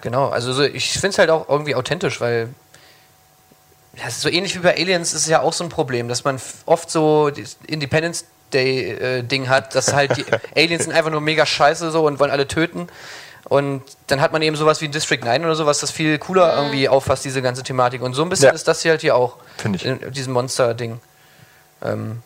[0.02, 2.50] Genau, also so, ich finde es halt auch irgendwie authentisch, weil
[3.96, 6.08] ja, es ist so ähnlich wie bei Aliens ist es ja auch so ein Problem,
[6.08, 10.94] dass man oft so das Independence Day äh, Ding hat, dass halt die Aliens sind
[10.94, 12.88] einfach nur mega scheiße so und wollen alle töten.
[13.50, 16.88] Und dann hat man eben sowas wie District 9 oder sowas, das viel cooler irgendwie
[16.88, 18.02] auffasst, diese ganze Thematik.
[18.02, 18.54] Und so ein bisschen Ja.
[18.54, 19.36] ist das hier halt hier auch.
[19.58, 19.86] Finde ich.
[19.86, 21.00] In diesem Monster-Ding.
[21.84, 22.22] Ähm,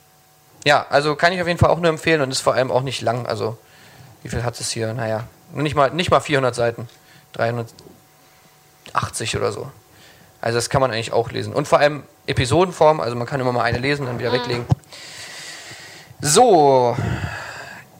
[0.64, 2.84] ja, also kann ich auf jeden Fall auch nur empfehlen und ist vor allem auch
[2.84, 3.26] nicht lang.
[3.26, 3.58] Also,
[4.22, 4.94] wie viel hat es hier?
[4.94, 6.88] Naja, nicht mal, nicht mal 400 Seiten.
[7.34, 9.72] 380 oder so.
[10.40, 11.54] Also, das kann man eigentlich auch lesen.
[11.54, 14.66] Und vor allem Episodenform, also man kann immer mal eine lesen, dann wieder weglegen.
[16.22, 16.96] So.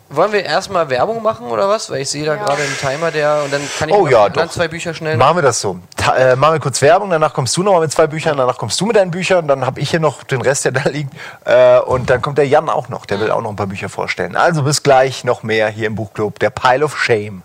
[0.10, 1.90] Wollen wir erstmal Werbung machen oder was?
[1.92, 2.44] Weil ich sehe da Ja.
[2.46, 3.42] gerade einen Timer, der.
[3.44, 4.50] Und dann kann ich Oh noch ja, doch.
[4.50, 5.18] zwei Bücher schnell.
[5.18, 5.80] Machen wir das so.
[5.98, 8.80] Ta äh, machen wir kurz Werbung, danach kommst du nochmal mit zwei Büchern, danach kommst
[8.80, 11.14] du mit deinen Büchern, dann habe ich hier noch den Rest, der da liegt.
[11.44, 13.90] Äh, und dann kommt der Jan auch noch, der will auch noch ein paar Bücher
[13.90, 14.38] vorstellen.
[14.38, 17.44] Also bis gleich noch mehr hier im Buchclub, der Pile of Shame.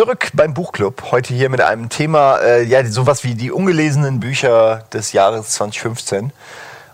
[0.00, 4.84] Zurück beim Buchclub, heute hier mit einem Thema, äh, ja, sowas wie die ungelesenen Bücher
[4.94, 6.22] des Jahres 2015.
[6.22, 6.32] Und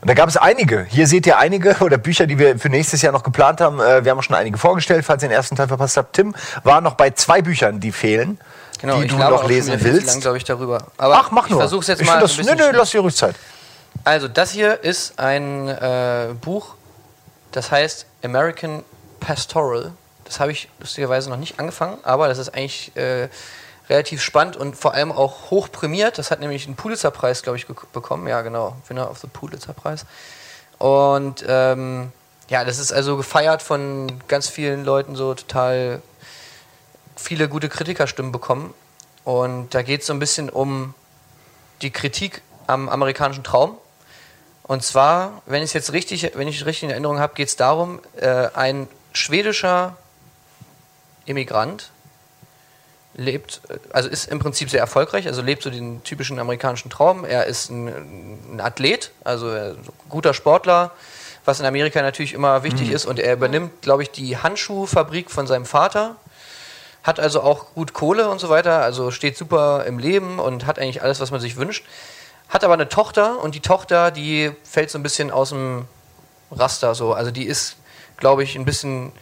[0.03, 0.83] da gab es einige.
[0.83, 3.79] Hier seht ihr einige oder Bücher, die wir für nächstes Jahr noch geplant haben.
[3.79, 6.14] Äh, wir haben schon einige vorgestellt, falls ihr den ersten Teil verpasst habt.
[6.14, 8.40] Tim war noch bei zwei Büchern, die fehlen,
[8.81, 10.09] Genau, die du noch lesen willst.
[10.09, 10.88] lang, glaube ich, darüber.
[10.97, 11.61] Aber Ach, mach nur.
[11.61, 12.19] Ich versuche es jetzt ich mal.
[12.19, 13.37] Das, ein nö, nö, lass dir ruhig Zeit.
[14.03, 16.75] Also, das hier ist ein äh, Buch,
[17.53, 18.83] das heißt American
[19.21, 19.92] Pastoral.
[20.27, 23.29] Das habe ich lustigerweise noch nicht angefangen, aber das ist eigentlich äh,
[23.89, 26.19] relativ spannend und vor allem auch hoch prämiert.
[26.19, 28.27] Das hat nämlich einen Pulitzer-Preis, glaube ich, bekommen.
[28.27, 28.77] Ja, genau.
[28.89, 30.05] Winner of the Pulitzer-Preis.
[30.79, 32.12] Und ähm,
[32.49, 36.03] ja, das ist also gefeiert von ganz vielen Leuten, so total
[37.17, 38.75] viele gute Kritikerstimmen bekommen.
[39.25, 40.95] Und da geht es so ein bisschen um
[41.83, 43.77] die Kritik am amerikanischen Traum.
[44.62, 47.57] Und zwar, wenn ich es jetzt richtig, wenn ich richtig in Erinnerung habe, geht es
[47.57, 49.97] darum, äh, ein schwedischer
[51.27, 51.91] Immigrant
[53.15, 53.61] lebt,
[53.93, 57.25] also ist im Prinzip sehr erfolgreich, also lebt so den typischen amerikanischen Traum.
[57.25, 57.89] Er ist ein,
[58.55, 60.93] ein Athlet, also so guter Sportler,
[61.45, 63.07] was in Amerika natürlich immer wichtig ist.
[63.07, 66.17] Und er übernimmt, glaube ich, die Handschuhfabrik von seinem Vater
[67.03, 70.79] hat also auch gut Kohle und so weiter, also steht super im Leben und hat
[70.79, 71.87] eigentlich alles, was man sich wünscht.
[72.49, 75.87] Hat aber eine Tochter und die Tochter, die fällt so ein bisschen aus dem
[76.51, 77.12] Raster so.
[77.12, 77.77] Also die ist,
[78.17, 79.12] glaube ich, ein bisschen,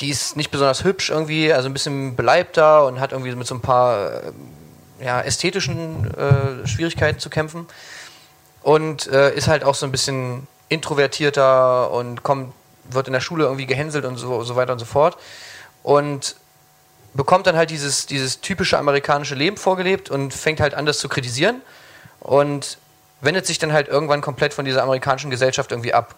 [0.00, 3.54] die ist nicht besonders hübsch irgendwie, also ein bisschen beleibter und hat irgendwie mit so
[3.54, 4.32] ein paar äh,
[5.04, 7.66] ja, ästhetischen äh, Schwierigkeiten zu kämpfen.
[8.62, 12.52] Und äh, ist halt auch so ein bisschen introvertierter und kommt,
[12.90, 15.16] wird in der Schule irgendwie gehänselt und so, so weiter und so fort.
[15.82, 16.36] Und
[17.14, 21.08] bekommt dann halt dieses, dieses typische amerikanische Leben vorgelebt und fängt halt an, das zu
[21.08, 21.60] kritisieren
[22.20, 22.78] und
[23.20, 26.14] wendet sich dann halt irgendwann komplett von dieser amerikanischen Gesellschaft irgendwie ab.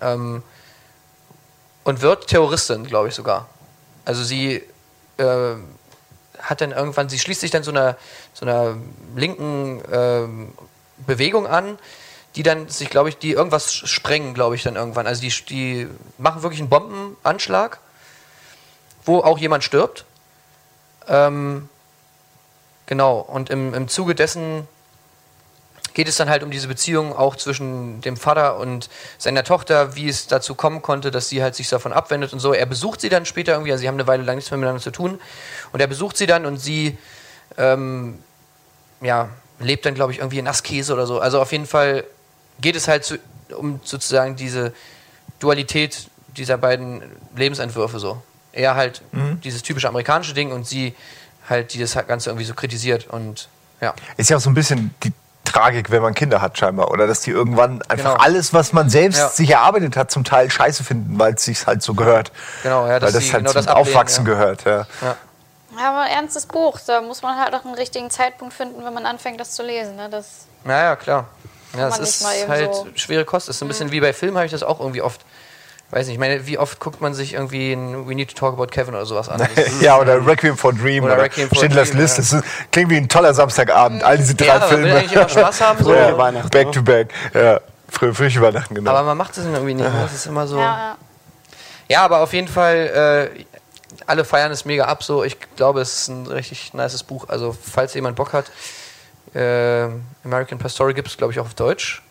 [0.00, 0.42] Ähm,
[1.86, 3.46] und wird Terroristin, glaube ich sogar.
[4.04, 4.60] Also sie
[5.18, 5.54] äh,
[6.40, 7.96] hat dann irgendwann, sie schließt sich dann so einer,
[8.34, 8.76] so einer
[9.14, 10.52] linken ähm,
[11.06, 11.78] Bewegung an,
[12.34, 15.06] die dann sich, glaube ich, die irgendwas sprengen, glaube ich, dann irgendwann.
[15.06, 17.78] Also die, die machen wirklich einen Bombenanschlag,
[19.04, 20.06] wo auch jemand stirbt.
[21.06, 21.68] Ähm,
[22.86, 24.66] genau, und im, im Zuge dessen
[25.96, 30.10] geht es dann halt um diese Beziehung auch zwischen dem Vater und seiner Tochter, wie
[30.10, 32.52] es dazu kommen konnte, dass sie halt sich davon abwendet und so.
[32.52, 34.82] Er besucht sie dann später irgendwie, also sie haben eine Weile lang nichts mehr miteinander
[34.82, 35.18] zu tun.
[35.72, 36.98] Und er besucht sie dann und sie,
[37.56, 38.18] ähm,
[39.00, 41.18] ja, lebt dann, glaube ich, irgendwie in Askese oder so.
[41.18, 42.04] Also auf jeden Fall
[42.60, 43.18] geht es halt zu,
[43.56, 44.74] um sozusagen diese
[45.38, 47.04] Dualität dieser beiden
[47.34, 48.20] Lebensentwürfe so.
[48.52, 49.00] Er halt
[49.44, 50.94] dieses typische amerikanische Ding und sie
[51.48, 53.48] halt, die das Ganze irgendwie so kritisiert und
[53.80, 53.94] ja.
[54.18, 55.12] Ist ja auch so ein bisschen die
[55.46, 56.90] Tragik, wenn man Kinder hat, scheinbar.
[56.90, 58.22] Oder dass die irgendwann einfach Genau.
[58.24, 59.28] alles, was man selbst Ja.
[59.28, 62.32] sich erarbeitet hat, zum Teil scheiße finden, weil es sich halt so gehört.
[62.62, 64.32] Genau, ja, dass weil das halt genau zum das ablehnen, Aufwachsen ja.
[64.32, 64.64] gehört.
[64.64, 64.86] Ja.
[65.02, 65.16] ja.
[65.78, 66.78] Ja, aber ein ernstes Buch.
[66.86, 69.96] Da muss man halt auch einen richtigen Zeitpunkt finden, wenn man anfängt, das zu lesen.
[69.96, 70.08] Ne?
[70.10, 70.46] Das,
[70.96, 71.26] klar.
[71.74, 73.48] Ja, man das nicht ist halt so- schwere Kost.
[73.48, 75.20] Das ist so ein bisschen wie bei Filmen, habe ich das auch irgendwie oft
[75.90, 78.54] weiß nicht, ich meine, wie oft guckt man sich irgendwie ein We Need to Talk
[78.54, 79.46] About Kevin oder sowas an?
[79.80, 82.18] Ja, oder Requiem for Dream Oder oder, Requiem for a Schindlers Dream, List.
[82.18, 82.22] ja.
[82.22, 84.02] Das ist, klingt wie ein toller Samstagabend.
[84.02, 84.94] All diese drei Ja, man will Filme.
[84.96, 85.94] eigentlich immer Spaß haben, so.
[85.94, 86.72] ja, Weihnachten, back ne?
[86.72, 87.08] to back.
[87.34, 88.90] Ja, früh, früh Weihnachten, genau.
[88.90, 89.86] Aber man macht es irgendwie nicht.
[89.86, 90.00] ne?
[90.02, 90.58] Das ist immer so.
[90.58, 90.96] Ja,
[91.88, 92.02] ja.
[92.04, 93.44] Aber auf jeden Fall, äh,
[94.06, 95.04] alle feiern es mega ab.
[95.04, 97.28] So, ich glaube, es ist ein richtig nices Buch.
[97.28, 98.46] Also, falls jemand Bock hat,
[99.34, 99.88] äh,
[100.24, 102.02] American Pie Story gibt es, glaube ich, auch auf Deutsch.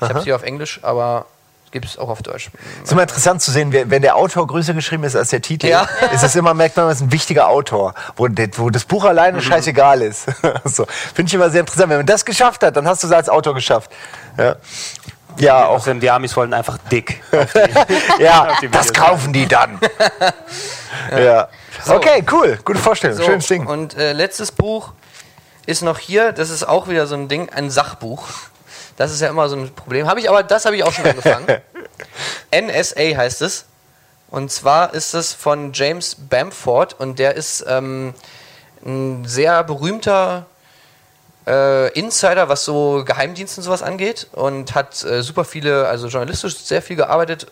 [0.00, 1.26] Ich habe es hier auf Englisch, aber
[1.70, 2.50] gibt es auch auf Deutsch.
[2.82, 5.88] ist immer interessant zu sehen, wenn der Autor größer geschrieben ist als der Titel, Ja.
[6.12, 9.40] ist es immer, merkt man, das ist ein wichtiger Autor, wo, wo das Buch alleine
[9.42, 10.26] scheißegal ist.
[10.64, 10.86] so.
[11.14, 11.90] Finde ich immer sehr interessant.
[11.90, 13.90] Wenn man das geschafft hat, dann hast du es als Autor geschafft.
[14.36, 14.56] Ja,
[15.38, 15.76] ja auch.
[15.76, 17.22] Außerdem, die Amis wollten einfach dick.
[18.18, 19.78] Ja, das kaufen die dann.
[21.16, 21.48] ja.
[21.86, 22.58] Okay, cool.
[22.64, 23.16] Gute Vorstellung.
[23.16, 23.66] So, Schönes Ding.
[23.66, 24.92] Und äh, letztes Buch
[25.66, 28.26] ist noch hier, das ist auch wieder so ein Ding, ein Sachbuch.
[28.98, 30.08] Das ist ja immer so ein Problem.
[30.08, 31.46] Habe ich aber, das habe ich auch schon angefangen.
[32.52, 33.64] NSA heißt es.
[34.28, 38.12] Und zwar ist es von James Bamford und der ist ähm,
[38.84, 40.46] ein sehr berühmter
[41.46, 46.58] äh, Insider, was so Geheimdienste und sowas angeht und hat äh, super viele, also journalistisch
[46.58, 47.46] sehr viel gearbeitet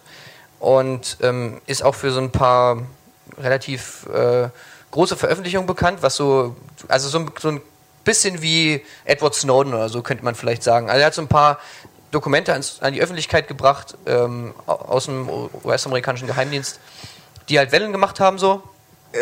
[0.58, 2.82] und ähm, ist auch für so ein paar
[3.38, 4.48] relativ äh,
[4.90, 6.56] große Veröffentlichungen bekannt, was so,
[6.88, 7.60] also so, so ein
[8.06, 10.88] bisschen wie Edward Snowden oder so könnte man vielleicht sagen.
[10.88, 11.58] Also er hat so ein paar
[12.12, 15.28] Dokumente ans, an die Öffentlichkeit gebracht ähm, au- aus dem
[15.64, 16.80] US-amerikanischen Geheimdienst,
[17.50, 18.62] die halt Wellen gemacht haben so.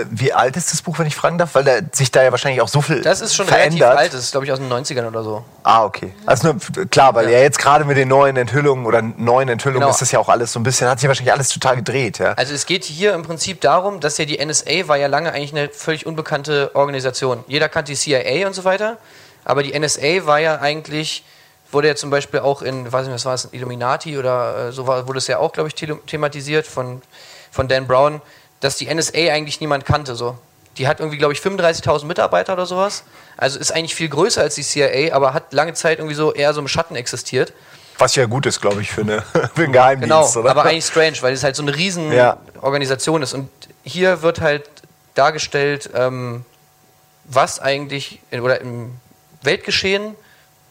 [0.00, 1.54] Äh, Wie alt ist das Buch, wenn ich fragen darf?
[1.54, 3.80] Weil da sich da ja wahrscheinlich auch so viel Das ist schon verändert.
[3.82, 5.44] relativ alt, das ist glaube ich aus den 90ern oder so.
[5.62, 6.12] Ah, okay.
[6.26, 7.38] Also nur, klar, weil ja.
[7.38, 7.44] Ja.
[7.44, 9.90] jetzt gerade mit den neuen Enthüllungen oder neuen Enthüllungen Genau.
[9.90, 12.32] ist das ja auch alles so ein bisschen, hat sich wahrscheinlich alles total gedreht, ja.
[12.34, 15.52] Also es geht hier im Prinzip darum, dass ja die NSA war ja lange eigentlich
[15.52, 17.44] eine völlig unbekannte Organisation.
[17.48, 18.98] Jeder kannte die CIA und so weiter,
[19.44, 21.24] aber die NSA war ja eigentlich,
[21.72, 24.86] wurde ja zum Beispiel auch in, weiß nicht, was war es, Illuminati oder äh, so
[24.86, 25.74] war, wurde es ja auch, glaube ich,
[26.06, 27.02] thematisiert von,
[27.50, 28.20] von Dan Brown,
[28.64, 30.38] dass die NSA eigentlich niemand kannte, so.
[30.78, 33.04] Die hat irgendwie, glaube ich, 35.000 Mitarbeiter oder sowas.
[33.36, 36.52] Also ist eigentlich viel größer als die CIA, aber hat lange Zeit irgendwie so eher
[36.52, 37.52] so im Schatten existiert.
[37.98, 39.22] Was ja gut ist, glaube ich, für, eine,
[39.54, 40.50] für einen Geheimdienst, Genau, oder?
[40.50, 42.38] aber eigentlich strange, weil es halt so eine riesen Ja.
[42.60, 43.34] Organisation ist.
[43.34, 43.48] Und
[43.84, 44.68] hier wird halt
[45.14, 46.44] dargestellt, ähm,
[47.24, 48.94] was eigentlich in, oder im
[49.42, 50.16] Weltgeschehen,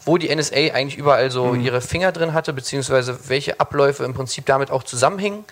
[0.06, 1.62] wo die NSA eigentlich überall so Mhm.
[1.64, 5.46] ihre Finger drin hatte, beziehungsweise welche Abläufe im Prinzip damit auch zusammenhingen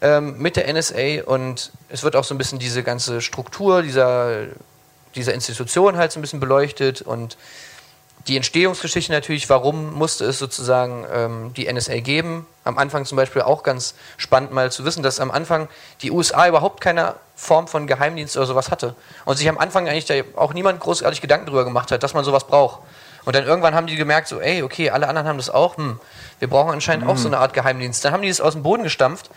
[0.00, 1.24] ähm, mit der NSA.
[1.26, 4.46] Und es wird auch so ein bisschen diese ganze Struktur dieser,
[5.14, 7.36] dieser Institution halt so ein bisschen beleuchtet und
[8.28, 12.46] die Entstehungsgeschichte natürlich, warum musste es sozusagen ähm, die NSA geben.
[12.64, 15.68] Am Anfang zum Beispiel auch ganz spannend mal zu wissen, dass am Anfang
[16.02, 18.94] die USA überhaupt keine Form von Geheimdienst oder sowas hatte.
[19.24, 22.24] Und sich am Anfang eigentlich da auch niemand großartig Gedanken darüber gemacht hat, dass man
[22.24, 22.80] sowas braucht.
[23.24, 25.98] Und dann irgendwann haben die gemerkt, so, ey, okay, alle anderen haben das auch, hm,
[26.38, 28.04] wir brauchen anscheinend auch so eine Art Geheimdienst.
[28.04, 29.30] Dann haben die das aus dem Boden gestampft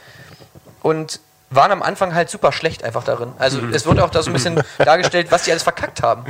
[0.83, 1.19] und
[1.49, 3.33] waren am Anfang halt super schlecht einfach darin.
[3.39, 6.25] Also es wird auch da so ein bisschen dargestellt, was die alles verkackt haben.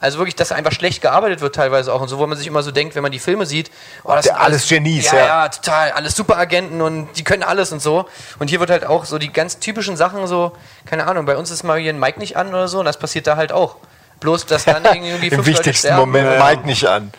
[0.00, 2.62] Also wirklich, dass einfach schlecht gearbeitet wird teilweise auch und so, wo man sich immer
[2.62, 3.70] so denkt, wenn man die Filme sieht,
[4.02, 5.26] oh, das sind alles Genies, ja, ja.
[5.26, 8.06] ja, total, alles Superagenten und die können alles und so.
[8.38, 10.52] Und hier wird halt auch so die ganz typischen Sachen so,
[10.84, 12.98] keine Ahnung, bei uns ist mal hier ein Mic nicht an oder so und das
[12.98, 13.76] passiert da halt auch.
[14.24, 16.00] Bloß, dass dann irgendwie Im fünf Leute wichtigsten sterben.
[16.10, 17.12] Moment Mike nicht an.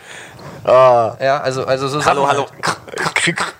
[0.64, 2.46] Ah, Ja, also, also so Hallo, Sachen hallo.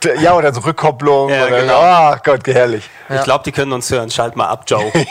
[0.04, 0.20] halt.
[0.20, 1.28] ja, oder so Rückkopplung.
[1.30, 1.80] Ja, oder, genau.
[1.80, 2.90] Ah, Gott, herrlich.
[3.08, 4.10] Ich glaube, die können uns hören.
[4.10, 4.92] Schalt mal ab, Joe.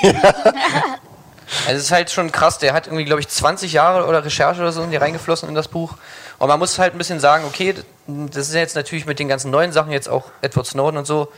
[1.68, 4.60] Also es ist halt schon krass, der hat irgendwie, glaube ich, 20 Jahre oder Recherche
[4.62, 5.94] oder so in die reingeflossen in das Buch.
[6.40, 7.76] Und man muss halt ein bisschen sagen, okay,
[8.08, 11.06] das ist ja jetzt natürlich mit den ganzen neuen Sachen, jetzt auch Edward Snowden und
[11.06, 11.32] so,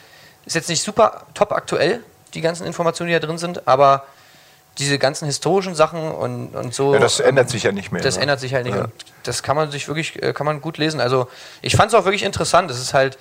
[0.46, 2.02] ist jetzt nicht super top aktuell,
[2.34, 4.06] die ganzen Informationen, die da drin sind, aber
[4.78, 6.94] diese ganzen historischen Sachen und, und so.
[6.94, 8.02] Ja, das ähm, ändert sich ja nicht mehr.
[8.02, 8.24] Das ne?
[8.24, 8.76] ändert sich halt nicht.
[8.76, 8.84] Ja.
[8.86, 11.00] Und das kann man sich wirklich, äh, kann man gut lesen.
[11.00, 11.28] Also
[11.62, 12.70] ich fand es auch wirklich interessant.
[12.70, 13.18] Es ist halt,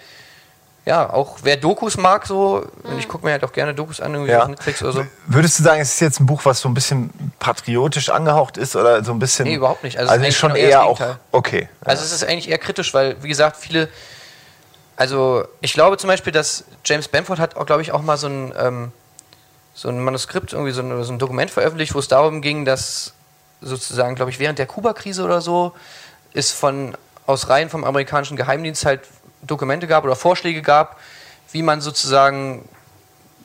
[0.85, 4.15] ja, auch wer Dokus mag so, und ich gucke mir halt auch gerne Dokus an,
[4.15, 4.43] irgendwie Ja.
[4.43, 5.07] auf Netflix oder so.
[5.27, 8.77] Würdest du sagen, es ist jetzt ein Buch, was so ein bisschen patriotisch angehaucht ist
[8.77, 9.49] oder so ein bisschen.
[9.49, 9.99] Nee, überhaupt nicht.
[9.99, 11.01] Also Also, es ist schon genau eher auch.
[11.33, 11.69] Okay.
[11.81, 13.89] Also es ist eigentlich eher kritisch, weil, wie gesagt, viele.
[14.99, 18.29] Also ich glaube zum Beispiel, dass James Bamford hat, auch, glaube ich, auch mal so
[18.29, 18.93] ein, ähm,
[19.79, 23.13] so ein Manuskript, irgendwie so ein, so ein Dokument veröffentlicht, wo es darum ging, dass
[23.61, 25.73] sozusagen, glaube ich, während der Kuba-Krise oder so
[26.33, 26.97] es von
[27.27, 29.01] aus Reihen vom amerikanischen Geheimdienst halt
[29.43, 30.99] Dokumente gab oder Vorschläge gab,
[31.53, 32.67] wie man sozusagen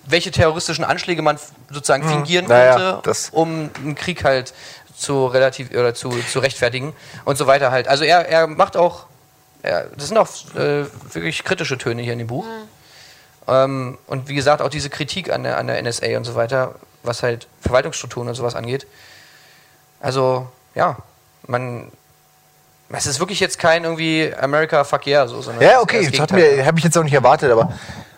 [0.05, 1.37] welche terroristischen Anschläge man
[1.69, 4.53] sozusagen fingieren Naja, konnte, das- um einen Krieg halt
[4.97, 6.93] zu relativ oder zu, zu rechtfertigen
[7.25, 7.87] und so weiter halt.
[7.87, 9.05] Also er, er macht auch,
[9.63, 12.45] er, das sind auch äh, wirklich kritische Töne hier in dem Buch.
[13.47, 16.75] Ähm, und wie gesagt, auch diese Kritik an der, an der NSA und so weiter,
[17.03, 18.85] was halt Verwaltungsstrukturen und sowas angeht.
[19.99, 20.97] Also, ja,
[21.47, 21.91] man.
[22.93, 26.77] Es ist wirklich jetzt kein irgendwie America fuck yeah, so, sondern Ja, okay, das habe
[26.77, 27.71] ich jetzt auch nicht erwartet, aber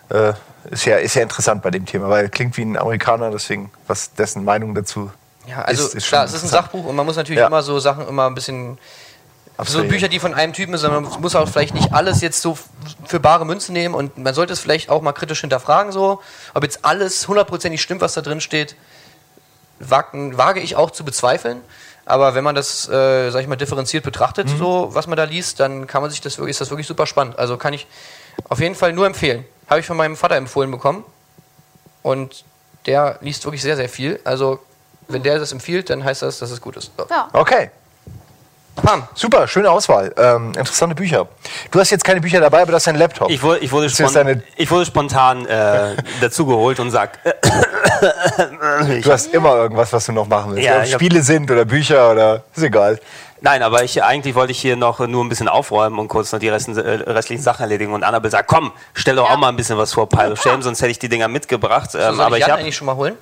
[0.08, 0.32] äh,
[0.68, 4.12] ist ja, ist ja interessant bei dem Thema, weil klingt wie ein Amerikaner, deswegen, was
[4.14, 5.12] dessen Meinung dazu
[5.46, 6.48] Ja, also ist, ist klar, es ist ein.
[6.48, 7.46] Sachbuch und man muss natürlich Ja.
[7.46, 8.78] immer so Sachen immer ein bisschen.
[9.58, 9.88] So Abwägen.
[9.88, 12.58] Bücher, die von einem Typen sind, man muss auch vielleicht nicht alles jetzt so
[13.06, 16.20] für bare Münze nehmen und man sollte es vielleicht auch mal kritisch hinterfragen, so,
[16.54, 18.74] ob jetzt alles hundertprozentig stimmt, was da drin steht,
[19.78, 21.60] wag, wage ich auch zu bezweifeln.
[22.06, 24.58] Aber wenn man das, äh, sag ich mal, differenziert betrachtet, Mhm.
[24.58, 27.06] so was man da liest, dann kann man sich das wirklich, ist das wirklich super
[27.06, 27.38] spannend.
[27.38, 27.86] Also kann ich
[28.48, 29.44] auf jeden Fall nur empfehlen.
[29.70, 31.04] Habe ich von meinem Vater empfohlen bekommen.
[32.02, 32.44] Und
[32.84, 34.20] der liest wirklich sehr, sehr viel.
[34.24, 34.58] Also,
[35.08, 36.90] wenn der das empfiehlt, dann heißt das, dass es gut ist.
[36.98, 37.06] So.
[37.08, 37.28] Ja.
[37.32, 37.70] Okay,
[38.76, 39.06] Pam.
[39.14, 40.12] super, schöne Auswahl.
[40.16, 41.26] Ähm, interessante Bücher.
[41.70, 43.30] Du hast jetzt keine Bücher dabei, aber du hast einen Laptop.
[43.30, 47.18] Ich wurde, ich wurde, Das ist spon deine- ich wurde spontan äh, dazugeholt und sag,
[47.24, 50.64] du hast immer irgendwas, was du noch machen willst.
[50.66, 52.98] Ja, Ob ich hab- Spiele sind oder Bücher oder ist egal.
[53.40, 56.38] Nein, aber ich, eigentlich wollte ich hier noch nur ein bisschen aufräumen und kurz noch
[56.38, 57.92] die resten, äh, restlichen Sachen erledigen.
[57.92, 60.62] Und Annabelle sagt, komm, stell doch auch mal ein bisschen was vor, Pile of Shame,
[60.62, 61.90] sonst hätte ich die Dinger mitgebracht.
[61.90, 63.16] Soll Ähm, ich aber ich Jan habe eigentlich schon mal holen?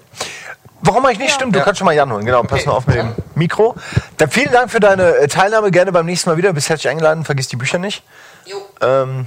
[0.82, 1.34] Warum eigentlich nicht?
[1.34, 1.64] Stimmt, du Ja.
[1.64, 2.24] kannst schon mal Jan holen.
[2.26, 2.68] Genau, pass Okay.
[2.68, 3.74] mal auf mit dem Mikro.
[4.18, 5.70] Dann vielen Dank für deine äh, Teilnahme.
[5.70, 6.48] Gerne beim nächsten Mal wieder.
[6.50, 7.24] Du bist herzlich eingeladen.
[7.24, 8.02] Vergiss die Bücher nicht.
[8.46, 8.56] Jo.
[8.80, 9.26] Ähm,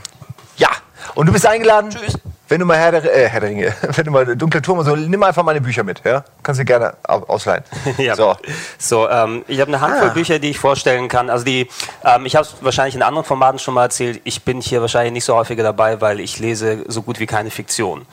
[0.58, 0.68] ja,
[1.16, 1.89] und du bist eingeladen.
[1.91, 2.18] Tschüss.
[2.47, 4.86] Wenn du mal Herr der, äh, Herr der Ringe, wenn du mal Dunkle Turm und
[4.86, 6.01] so, nimm einfach meine Bücher mit.
[6.06, 6.24] Ja?
[6.43, 7.64] Kannst du gerne au- ausleihen.
[7.97, 8.16] Ja.
[8.16, 8.36] So.
[8.78, 10.14] So, ähm, ich habe eine Handvoll Ah.
[10.14, 11.30] Bücher, die ich vorstellen kann.
[11.32, 11.68] Also die,
[12.03, 14.22] ähm, ich habe es wahrscheinlich in anderen Formaten schon mal erzählt.
[14.26, 17.49] Ich bin hier wahrscheinlich nicht so häufiger dabei, weil ich lese so gut wie keine
[17.49, 18.06] Fiktion.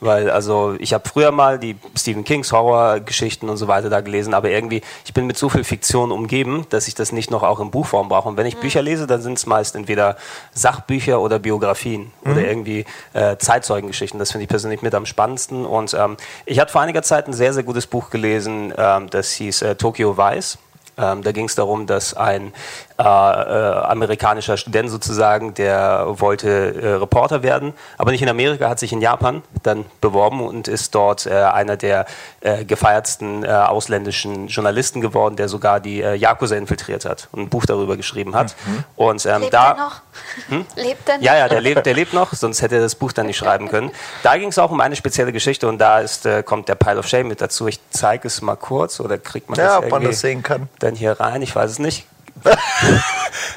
[0.00, 4.32] Weil, also, ich habe früher mal die Stephen Kings Horrorgeschichten und so weiter da gelesen,
[4.32, 7.60] aber irgendwie, ich bin mit so viel Fiktion umgeben, dass ich das nicht noch auch
[7.60, 8.28] in Buchform brauche.
[8.28, 10.16] Und wenn ich Bücher lese, dann sind es meist entweder
[10.52, 14.18] Sachbücher oder Biografien oder irgendwie äh, Zeitzeugengeschichten.
[14.18, 15.66] Das finde ich persönlich mit am spannendsten.
[15.66, 19.32] Und ähm, ich hatte vor einiger Zeit ein sehr, sehr gutes Buch gelesen, ähm, das
[19.32, 20.58] hieß äh, Tokyo Vice.
[21.00, 22.52] Ähm, da ging es darum, dass ein
[23.00, 26.48] äh, äh, amerikanischer Student sozusagen, der wollte
[26.80, 30.94] äh, Reporter werden, aber nicht in Amerika, hat sich in Japan dann beworben und ist
[30.94, 32.06] dort äh, einer der
[32.40, 37.48] äh, gefeiertsten äh, ausländischen Journalisten geworden, der sogar die äh, Yakuza infiltriert hat und ein
[37.48, 38.54] Buch darüber geschrieben hat.
[38.96, 40.00] Und ähm, Lebt da er noch?
[40.76, 41.24] Lebt er noch?
[41.24, 43.68] ja, ja, der lebt, der lebt noch, sonst hätte er das Buch dann nicht schreiben
[43.68, 43.90] können.
[44.22, 46.98] Da ging es auch um eine spezielle Geschichte und da ist, äh, kommt der Pile
[46.98, 47.66] of Shame mit dazu.
[47.66, 50.68] Ich zeige es mal kurz oder kriegt man Ja, das ob man das sehen kann.
[50.78, 51.42] dann hier rein?
[51.42, 52.06] Ich weiß es nicht.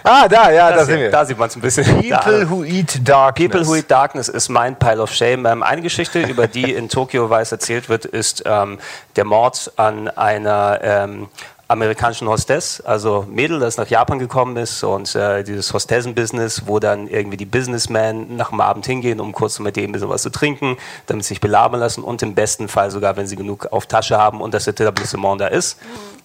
[0.05, 1.11] Ah, da, ja, da Das sind hier, wir.
[1.11, 1.85] da sieht man es ein bisschen.
[1.85, 2.09] People
[2.41, 2.49] Da.
[2.49, 3.49] who eat darkness.
[3.49, 5.45] People Who Eat Darkness ist mein Pile of Shame.
[5.45, 8.79] Ähm, eine Geschichte, über die in Tokio Weiß erzählt wird, ist ähm,
[9.15, 11.29] der Mord an einer ähm,
[11.67, 17.07] amerikanischen Hostess, also Mädel, das nach Japan gekommen ist und äh, dieses Hostessen-Business, wo dann
[17.07, 20.29] irgendwie die Businessmen nach dem Abend hingehen, um kurz mit dem ein bisschen was zu
[20.29, 23.85] trinken, damit sie sich belabern lassen und im besten Fall sogar, wenn sie genug auf
[23.85, 25.79] Tasche haben und das Etablissement da ist.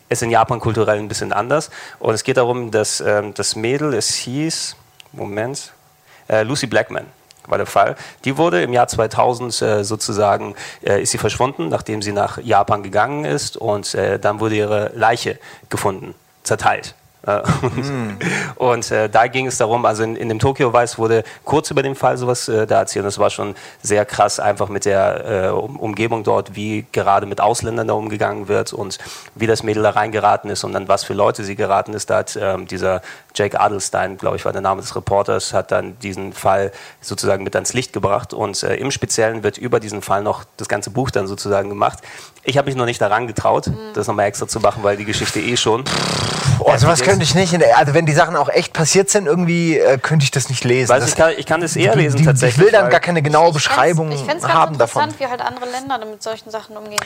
[0.08, 1.70] Ist in Japan kulturell ein bisschen anders.
[1.98, 4.74] Und es geht darum, dass ähm, das Mädel, es hieß,
[5.12, 5.72] Moment,
[6.28, 7.06] äh, Lucy Blackman
[7.48, 7.96] war der Fall.
[8.24, 12.82] Die wurde im Jahr 2000 äh, sozusagen, äh, ist sie verschwunden, nachdem sie nach Japan
[12.82, 15.38] gegangen ist und äh, dann wurde ihre Leiche
[15.68, 16.94] gefunden, zerteilt.
[17.28, 17.42] Äh,
[18.56, 21.82] Und äh, da ging es darum, also in, in dem Tokyo Vice wurde kurz über
[21.82, 23.04] den Fall sowas äh, da erzählt.
[23.04, 27.40] Das war schon sehr krass, einfach mit der äh, um Umgebung dort, wie gerade mit
[27.40, 28.98] Ausländern da umgegangen wird und
[29.34, 32.10] wie das Mädel da reingeraten ist und dann was für Leute sie geraten ist.
[32.10, 33.00] Da hat ähm, dieser
[33.34, 37.54] Jake Adelstein, glaube ich, war der Name des Reporters, hat dann diesen Fall sozusagen mit
[37.54, 41.10] ans Licht gebracht und äh, im Speziellen wird über diesen Fall noch das ganze Buch
[41.10, 42.00] dann sozusagen gemacht.
[42.42, 45.40] Ich habe mich noch nicht daran getraut, das nochmal extra zu machen, weil die Geschichte
[45.40, 45.84] eh schon
[46.74, 47.52] Oh, sowas ist- könnte ich nicht.
[47.52, 50.48] In der, also wenn die Sachen auch echt passiert sind, irgendwie äh, könnte ich das
[50.48, 50.88] nicht lesen.
[50.90, 52.58] Weiß das, ich, kann, ich kann das eher die, lesen die, tatsächlich.
[52.58, 55.02] ich will dann gar keine genaue Ich Beschreibung Ich fände es ganz haben davon.
[55.04, 57.00] interessant, wie halt andere Länder mit solchen Sachen umgehen.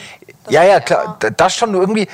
[0.44, 1.16] Das Ja, ja, klar.
[1.20, 2.08] Da- Das schon nur irgendwie.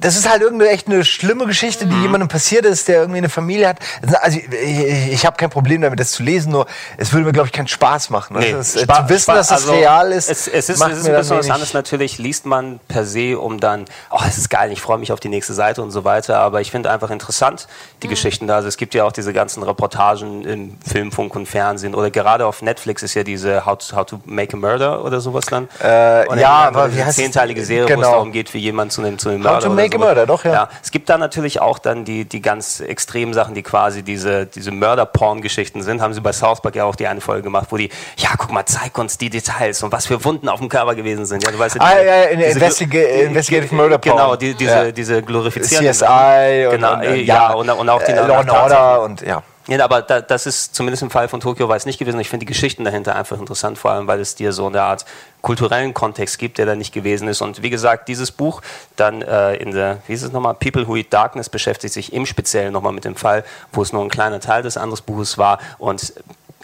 [0.00, 1.90] Das ist halt irgendwie echt eine schlimme Geschichte, Mhm.
[1.90, 3.78] die jemandem passiert ist, der irgendwie eine Familie hat.
[4.20, 6.66] Also ich, ich, ich habe kein Problem damit, das zu lesen, nur
[6.96, 8.36] es würde mir, glaube ich, keinen Spaß machen.
[8.38, 10.68] Nee, Also es, Spa- zu wissen, Spa- dass das also, real ist, Es, es ist,
[10.70, 11.72] es ist ein bisschen was anderes.
[11.74, 15.20] Natürlich liest man per se, um dann, oh, es ist geil, ich freue mich auf
[15.20, 16.38] die nächste Seite und so weiter.
[16.38, 17.66] Aber ich finde einfach interessant
[18.02, 18.56] die Geschichten da.
[18.56, 22.46] Also es gibt ja auch diese ganzen Reportagen im Film, Funk und Fernsehen oder gerade
[22.46, 25.68] auf Netflix ist ja diese How to, How to Make a Murder oder sowas dann.
[25.82, 27.24] Äh, ja, aber wie heißt es?
[27.24, 28.00] zehnteilige Serie, wo Genau.
[28.02, 30.08] es darum geht, wie jemand zu einem, zu einem Mörder a sowas.
[30.08, 30.68] Murder, doch, ja.
[30.82, 34.70] Es gibt da natürlich auch dann die, die ganz extremen Sachen, die quasi diese, diese
[34.70, 36.00] Mörder-Porn-Geschichten sind.
[36.00, 38.52] Haben sie bei South Park ja auch die eine Folge gemacht, wo die, ja, guck
[38.52, 41.42] mal, zeig uns die Details und was für Wunden auf dem Körper gewesen sind.
[41.44, 44.16] Ja, du weißt ja, Ah, ja, ja, in Investiga Investigative Murder Porn.
[44.16, 44.92] Genau, die, diese, Ja.
[44.92, 48.38] diese glorifizierenden CSI und, genau, und, äh, äh, ja, und, und auch die äh, Law
[48.38, 48.50] and.
[48.50, 49.42] Order und ja.
[49.66, 52.20] Ja, aber da, das ist zumindest im Fall von Tokio Weiß nicht gewesen.
[52.20, 55.06] Ich finde die Geschichten dahinter einfach interessant, vor allem weil es dir so eine Art
[55.40, 57.40] kulturellen Kontext gibt, der da nicht gewesen ist.
[57.40, 58.60] Und wie gesagt, dieses Buch
[58.96, 62.26] dann äh, in der, wie ist es nochmal, People Who Eat Darkness beschäftigt sich im
[62.26, 65.58] Speziellen nochmal mit dem Fall, wo es nur ein kleiner Teil des anderen Buches war
[65.78, 66.12] und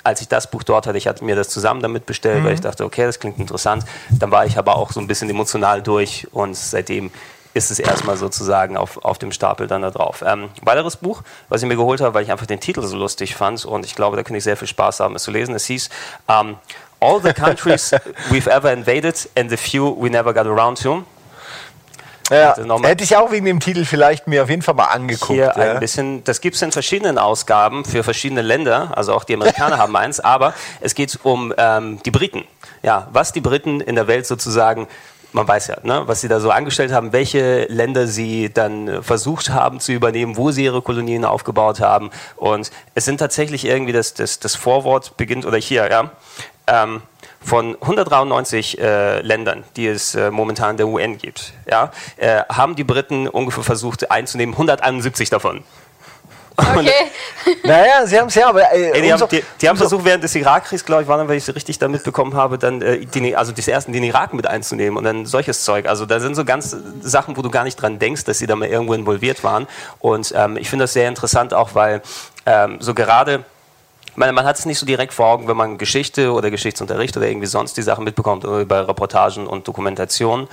[0.03, 2.61] als ich das Buch dort hatte, ich hatte mir das zusammen damit bestellt, weil ich
[2.61, 3.85] dachte, okay, das klingt interessant.
[4.11, 7.11] Dann war ich aber auch so ein bisschen emotional durch und seitdem
[7.55, 10.23] ist es erstmal sozusagen auf, auf dem Stapel dann da drauf.
[10.27, 13.35] Ähm, weiteres Buch, was ich mir geholt habe, weil ich einfach den Titel so lustig
[13.35, 15.55] fand und ich glaube, da könnte ich sehr viel Spaß haben, es zu lesen.
[15.55, 15.91] Es hieß
[16.29, 16.57] ähm,
[17.01, 17.93] All the Countries
[18.31, 21.05] We've Ever Invaded and the Few We Never Got Around to.
[22.31, 25.33] Ja, hätte ich auch wegen dem Titel vielleicht mir auf jeden Fall mal angeguckt.
[25.33, 25.73] Hier ja.
[25.73, 29.79] ein bisschen, das gibt es in verschiedenen Ausgaben für verschiedene Länder, also auch die Amerikaner
[29.79, 32.45] haben eins, aber es geht um ähm, die Briten.
[32.83, 34.87] Ja, was die Briten in der Welt sozusagen,
[35.33, 39.51] man weiß ja, ne, was sie da so angestellt haben, welche Länder sie dann versucht
[39.51, 42.11] haben zu übernehmen, wo sie ihre Kolonien aufgebaut haben.
[42.37, 46.11] Und es sind tatsächlich irgendwie, das, das, das Vorwort beginnt, oder hier, ja,
[46.67, 47.03] ähm,
[47.43, 52.85] von 193 äh, Ländern, die es äh, momentan der UN gibt, ja, äh, haben die
[52.85, 55.65] Briten ungefähr versucht einzunehmen, 171 davon.
[56.61, 56.91] Okay.
[57.65, 60.05] Naja, sie haben es ja, aber äh, Ey, die, umso- haben, die, die haben versucht,
[60.05, 62.83] während des Irakkriegs, glaube ich, war dann, wenn ich es richtig da mitbekommen habe, dann
[62.83, 65.87] äh, den, also des ersten den Irak mit einzunehmen und dann solches Zeug.
[65.89, 68.57] Also da sind so ganz Sachen, wo du gar nicht dran denkst, dass sie da
[68.57, 69.67] mal irgendwo involviert waren.
[70.01, 72.03] Und ähm, ich finde das sehr interessant auch, weil
[72.47, 73.45] ähm, so gerade
[74.17, 77.27] meine, man hat es nicht so direkt vor Augen, wenn man Geschichte oder Geschichtsunterricht oder
[77.29, 80.49] irgendwie sonst die Sachen mitbekommt oder bei Reportagen und Dokumentationen.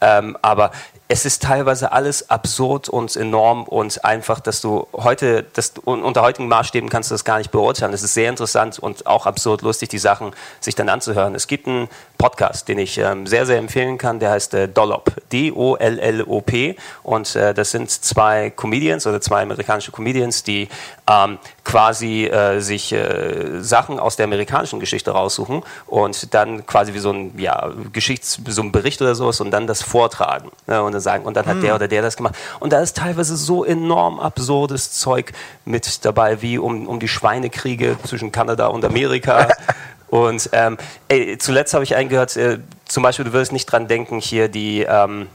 [0.00, 0.72] Ähm, aber
[1.12, 6.02] es ist teilweise alles absurd und enorm und einfach, dass du heute, dass du, un-
[6.02, 7.92] unter heutigen Maßstäben kannst du das gar nicht beurteilen.
[7.92, 11.34] Es ist sehr interessant und auch absurd lustig, die Sachen sich dann anzuhören.
[11.34, 15.12] Es gibt einen Podcast, den ich ähm, sehr, sehr empfehlen kann, der heißt äh, Dollop,
[15.32, 20.68] D-O-L-L-O-P und äh, das sind zwei Comedians oder zwei amerikanische Comedians, die
[21.10, 27.00] ähm, quasi äh, sich äh, Sachen aus der amerikanischen Geschichte raussuchen und dann quasi wie
[27.00, 31.01] so ein ja, Geschichts so ein Bericht oder sowas und dann das vortragen ne, und
[31.02, 31.24] sagen.
[31.24, 32.34] Und dann hat der oder der das gemacht.
[32.60, 35.32] Und da ist teilweise so enorm absurdes Zeug
[35.64, 39.48] mit dabei wie um, um die Schweinekriege zwischen Kanada und Amerika.
[40.08, 40.76] Und ähm,
[41.08, 44.82] ey, zuletzt habe ich eingehört äh, zum Beispiel du wirst nicht dran denken hier die
[44.82, 45.28] ähm,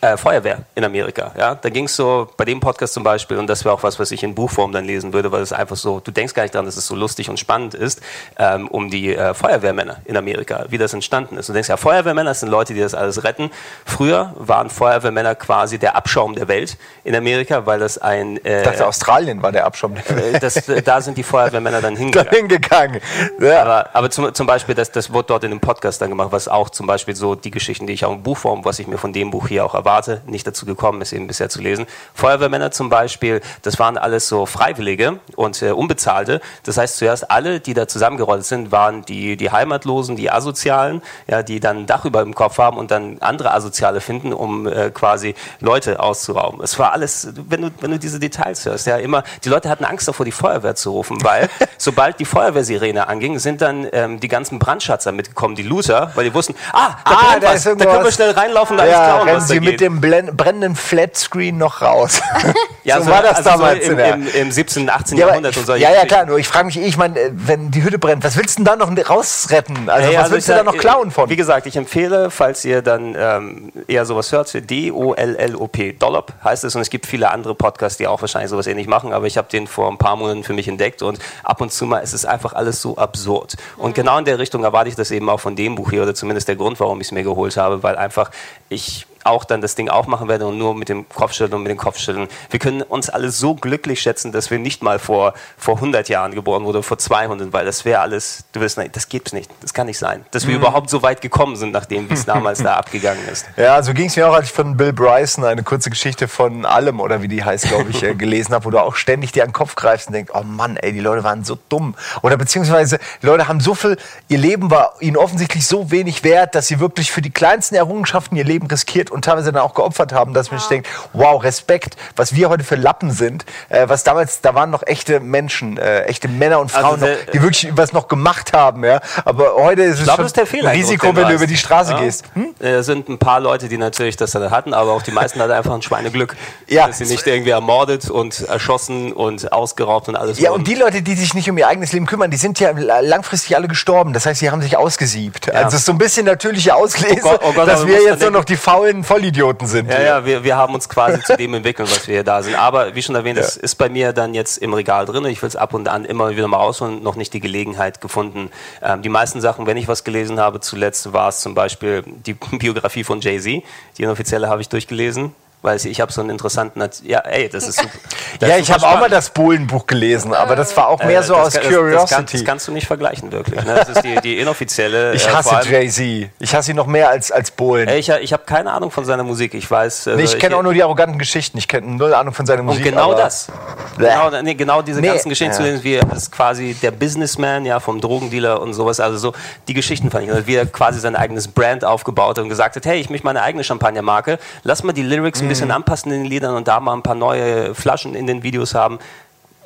[0.00, 1.32] äh, Feuerwehr in Amerika.
[1.36, 1.54] Ja?
[1.54, 4.10] Da ging es so bei dem Podcast zum Beispiel, und das wäre auch was, was
[4.10, 6.64] ich in Buchform dann lesen würde, weil es einfach so, du denkst gar nicht dran,
[6.64, 8.00] dass es so lustig und spannend ist,
[8.38, 11.48] ähm, um die äh, Feuerwehrmänner in Amerika, wie das entstanden ist.
[11.48, 13.50] Du denkst ja, Feuerwehrmänner das sind Leute, die das alles retten.
[13.84, 18.36] Früher waren Feuerwehrmänner quasi der Abschaum der Welt in Amerika, weil das ein.
[18.44, 19.96] Äh, Ich dachte, Australien war der Abschaum.
[19.96, 22.34] äh, das, äh, da sind die Feuerwehrmänner dann da hingegangen.
[22.34, 23.00] hingegangen.
[23.40, 23.62] Ja.
[23.62, 26.48] Aber, aber zum, zum Beispiel, das, das wurde dort in dem Podcast dann gemacht, was
[26.48, 29.12] auch zum Beispiel so die Geschichten, die ich auch in Buchform, was ich mir von
[29.12, 29.87] dem Buch hier auch erwarte,
[30.26, 31.86] nicht dazu gekommen ist, eben bisher zu lesen.
[32.14, 36.40] Feuerwehrmänner zum Beispiel, das waren alles so Freiwillige und äh, Unbezahlte.
[36.64, 41.42] Das heißt, zuerst alle, die da zusammengerollt sind, waren die, die Heimatlosen, die Asozialen, ja,
[41.42, 44.90] die dann ein Dach über dem Kopf haben und dann andere Asoziale finden, um äh,
[44.90, 46.60] quasi Leute auszurauben.
[46.62, 49.84] Es war alles, wenn du, wenn du diese Details hörst, ja, immer, die Leute hatten
[49.84, 54.28] Angst davor, die Feuerwehr zu rufen, weil sobald die Feuerwehrsirene anging, sind dann ähm, die
[54.28, 58.12] ganzen Brandschatzer mitgekommen, die Loser, weil die wussten, ah, da, Ah, da da können wir
[58.12, 59.77] schnell reinlaufen, da ja, ist rennen was da sie geht.
[59.80, 62.20] Mit dem brennenden Flatscreen noch raus.
[62.84, 63.86] ja, so war das also damals.
[63.86, 65.18] So im, im, im 17., 18.
[65.18, 67.30] ja, Jahrhundert und solche ja, ja, klar, nur ich frage mich, eh, ich meine, äh,
[67.32, 69.88] wenn die Hütte brennt, was willst du denn da noch rausretten?
[69.88, 71.30] Also, Ja, ja, was also willst du da noch klauen von?
[71.30, 76.74] Wie gesagt, ich empfehle, falls ihr dann ähm, eher sowas hört, D-O-L-L-O-P, Dollop heißt es
[76.74, 79.48] und es gibt viele andere Podcasts, die auch wahrscheinlich sowas ähnlich machen, aber ich habe
[79.48, 82.24] den vor ein paar Monaten für mich entdeckt und ab und zu mal ist es
[82.24, 83.56] einfach alles so absurd.
[83.76, 86.14] Und genau in der Richtung erwarte ich das eben auch von dem Buch hier oder
[86.14, 88.30] zumindest der Grund, warum ich es mir geholt habe, weil einfach
[88.68, 91.76] ich auch dann das Ding aufmachen werde und nur mit dem Kopfschütteln und mit den
[91.76, 92.28] Kopfschütteln.
[92.50, 96.34] Wir können uns alle so glücklich schätzen, dass wir nicht mal vor, vor 100 Jahren
[96.34, 99.74] geboren wurden, vor 200, weil das wäre alles, du wirst, nein, das gibt's nicht, das
[99.74, 100.24] kann nicht sein.
[100.30, 103.46] Dass wir überhaupt so weit gekommen sind, nachdem wie es damals da abgegangen ist.
[103.56, 106.64] Ja, so ging es mir auch, als ich von Bill Bryson eine kurze Geschichte von
[106.64, 109.42] allem oder wie die heißt, glaube ich, äh, gelesen habe, wo du auch ständig dir
[109.42, 111.94] an den Kopf greifst und denkst, oh Mann, ey, die Leute waren so dumm.
[112.22, 113.96] Oder beziehungsweise die Leute haben so viel,
[114.28, 118.36] ihr Leben war ihnen offensichtlich so wenig wert, dass sie wirklich für die kleinsten Errungenschaften
[118.36, 121.96] ihr Leben riskiert und teilweise dann auch geopfert haben, dass man sich denkt, wow, Respekt,
[122.16, 126.02] was wir heute für Lappen sind, äh, was damals, da waren noch echte Menschen, äh,
[126.04, 129.00] echte Männer und Also Frauen, der- noch, die wirklich was noch gemacht haben, ja.
[129.24, 130.72] Aber heute ist es Ich glaube, schon ist der Fehler.
[130.72, 132.24] Risiko, wenn du über die Straße gehst.
[132.34, 132.54] Hm?
[132.58, 135.52] Es sind ein paar Leute, die natürlich das dann hatten, aber auch die meisten hatten
[135.52, 136.36] einfach ein Schweineglück.
[136.68, 136.86] Ja.
[136.86, 140.60] Dass sie nicht irgendwie ermordet und erschossen und ausgeraubt und alles Ja, wurden.
[140.60, 143.56] und die Leute, die sich nicht um ihr eigenes Leben kümmern, die sind ja langfristig
[143.56, 144.12] alle gestorben.
[144.12, 145.52] Das heißt, sie haben sich ausgesiebt.
[145.52, 148.20] Also es ist so ein bisschen natürliche Auslese, Oh Gott, oh Gott, dass wir jetzt
[148.22, 149.90] nur noch die faulen Vollidioten sind.
[149.90, 152.54] Ja, ja, wir, wir haben uns quasi zu dem entwickelt, was wir hier da sind.
[152.54, 155.24] Aber wie schon erwähnt, es ist bei mir dann jetzt im Regal drin.
[155.26, 158.50] Ich will es ab und an immer wieder mal rausholen, noch nicht die Gelegenheit gefunden.
[158.82, 162.34] Ähm, die meisten Sachen, wenn ich was gelesen habe, zuletzt war es zum Beispiel die
[162.58, 163.62] Biografie von Jay-Z.
[163.96, 165.34] Die inoffizielle habe ich durchgelesen.
[165.60, 166.80] Weil ich, habe so einen interessanten.
[167.02, 167.88] Ja, ey, das ist super.
[168.38, 171.18] Das ja, ist ich habe auch mal das Bohlenbuch gelesen, aber das war auch mehr
[171.20, 172.36] Äh, so aus kann- das- Das, kann, Curiosity.
[172.38, 173.64] das kannst du nicht vergleichen, wirklich.
[173.64, 173.74] Ne?
[173.74, 175.12] Das ist die, die inoffizielle.
[175.14, 176.30] ich äh, hasse allem- Jay-Z.
[176.38, 177.88] Ich hasse ihn noch mehr als, als Bohlen.
[177.88, 179.54] Ey, Ich, ich habe keine Ahnung von seiner Musik.
[179.54, 180.06] Ich weiß.
[180.06, 181.58] nee, also ich kenne auch nur die arroganten Geschichten.
[181.58, 182.84] Ich kenne null Ahnung von seiner Und Musik.
[182.84, 183.48] genau aber- das.
[183.96, 185.56] Genau, nee, genau diese Nee, ganzen Geschichten, ja.
[185.58, 189.00] zu denen wir als quasi der Businessman, ja, vom Drogendealer und sowas.
[189.00, 189.32] Also so,
[189.66, 190.30] die Geschichten fand ich.
[190.32, 193.26] Also wie er quasi sein eigenes Brand aufgebaut hat und gesagt hat, hey, ich möchte
[193.26, 194.38] meine eigene Champagnermarke.
[194.62, 195.52] Lass mal die Lyrics ein Mhm.
[195.52, 198.74] bisschen anpassen in den Liedern und da mal ein paar neue Flaschen in den Videos
[198.74, 198.98] haben.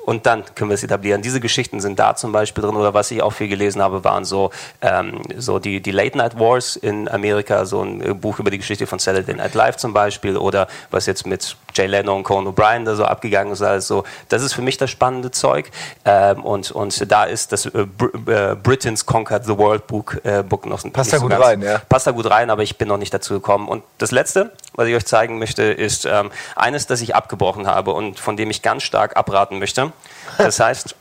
[0.05, 1.23] Und dann können wir es etablieren.
[1.23, 2.75] Diese Geschichten sind da zum Beispiel drin.
[2.75, 6.37] Oder was ich auch viel gelesen habe, waren so, ähm, so die, die Late Night
[6.41, 9.93] Wars in Amerika, so ein äh, Buch über die Geschichte von Saturday Night Live zum
[9.93, 10.37] Beispiel.
[10.37, 13.63] Oder was jetzt mit Jay Leno und Conan O'Brien da so abgegangen ist.
[13.63, 15.71] Also, das ist für mich das spannende Zeug.
[16.05, 18.09] Ähm, und, und da ist das äh, Br
[18.53, 21.63] äh, Britain's Conquered the World Book, äh, Book noch Passt da so gut ganz- rein,
[21.63, 21.79] ja.
[21.89, 23.69] passt da gut rein, aber ich bin noch nicht dazu gekommen.
[23.69, 27.93] Und das Letzte, was ich euch zeigen möchte, ist ähm, eines, das ich abgebrochen habe
[27.93, 29.93] und von dem ich ganz stark abraten möchte.
[30.39, 30.95] Das heißt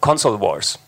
[0.00, 0.78] Console Wars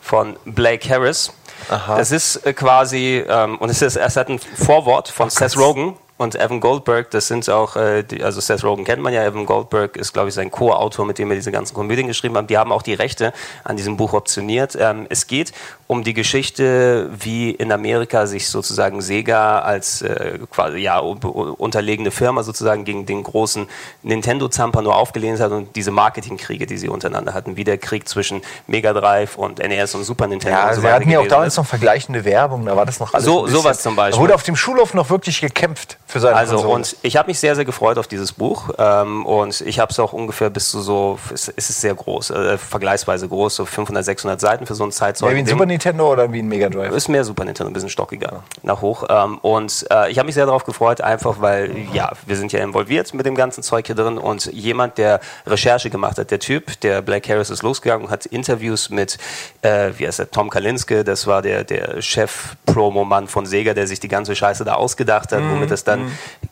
[0.00, 1.32] von Blake Harris.
[1.68, 5.96] Das ist äh, quasi, ähm, und es, ist, es hat ein Vorwort von Seth Rogen
[6.18, 7.10] und Evan Goldberg.
[7.10, 10.28] Das sind auch, äh, die, also Seth Rogen kennt man ja, Evan Goldberg ist, glaube
[10.28, 12.50] ich, sein Co-Autor, mit dem er diese ganzen Komödien geschrieben hat.
[12.50, 13.32] Die haben auch die Rechte
[13.64, 14.76] an diesem Buch optioniert.
[14.78, 15.52] Ähm, es geht
[15.86, 22.42] um die Geschichte, wie in Amerika sich sozusagen Sega als äh, quasi ja unterlegene Firma
[22.42, 23.66] sozusagen gegen den großen
[24.02, 28.42] Nintendo-Zamper nur aufgelehnt hat und diese Marketingkriege, die sie untereinander hatten, wie der Krieg zwischen
[28.66, 31.26] Mega Drive und NES und Super Nintendo Ja, und also so wir hatten ja auch
[31.26, 31.58] damals ist.
[31.58, 34.16] noch vergleichende Werbung, da war das noch alles So- sowas zum Beispiel.
[34.18, 36.74] Da wurde auf dem Schulhof noch wirklich gekämpft für seine Also Konsole.
[36.74, 39.98] und ich habe mich sehr, sehr gefreut auf dieses Buch ähm, und ich habe es
[40.00, 44.02] auch ungefähr bis zu so, es, es ist sehr groß, äh, vergleichsweise groß, so 500,
[44.04, 45.28] 600 Seiten für so ein Zeitzeug.
[45.28, 46.92] Mehr wie ein Super Nintendo oder wie ein Mega Drive?
[46.94, 49.04] Ist mehr Super Nintendo, ein bisschen stockiger, nach hoch.
[49.10, 52.60] Ähm, und äh, ich habe mich sehr darauf gefreut, einfach weil, ja, wir sind ja
[52.60, 56.80] involviert mit dem ganzen Zeug hier drin und jemand, der Recherche gemacht hat, der Typ,
[56.80, 59.18] der Black Harris ist losgegangen und hat Interviews mit,
[59.60, 64.00] äh, wie heißt der, Tom Kalinske, das war der, der Chef-Promo-Mann von Sega, der sich
[64.00, 65.97] die ganze Scheiße da ausgedacht hat, womit das dann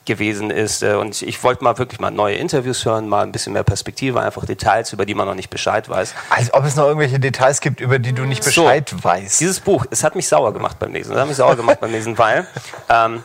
[0.05, 0.83] gewesen ist.
[0.83, 4.21] Äh, Und ich wollte mal wirklich mal neue Interviews hören, mal ein bisschen mehr Perspektive,
[4.21, 6.15] einfach Details, über die man noch nicht Bescheid weiß.
[6.31, 8.63] Als ob es noch irgendwelche Details gibt, über die du nicht So.
[8.63, 9.41] Bescheid weißt.
[9.41, 11.13] Dieses Buch, es hat mich sauer gemacht beim Lesen.
[11.13, 12.47] Es hat mich sauer gemacht beim Lesen, weil
[12.89, 13.23] ähm,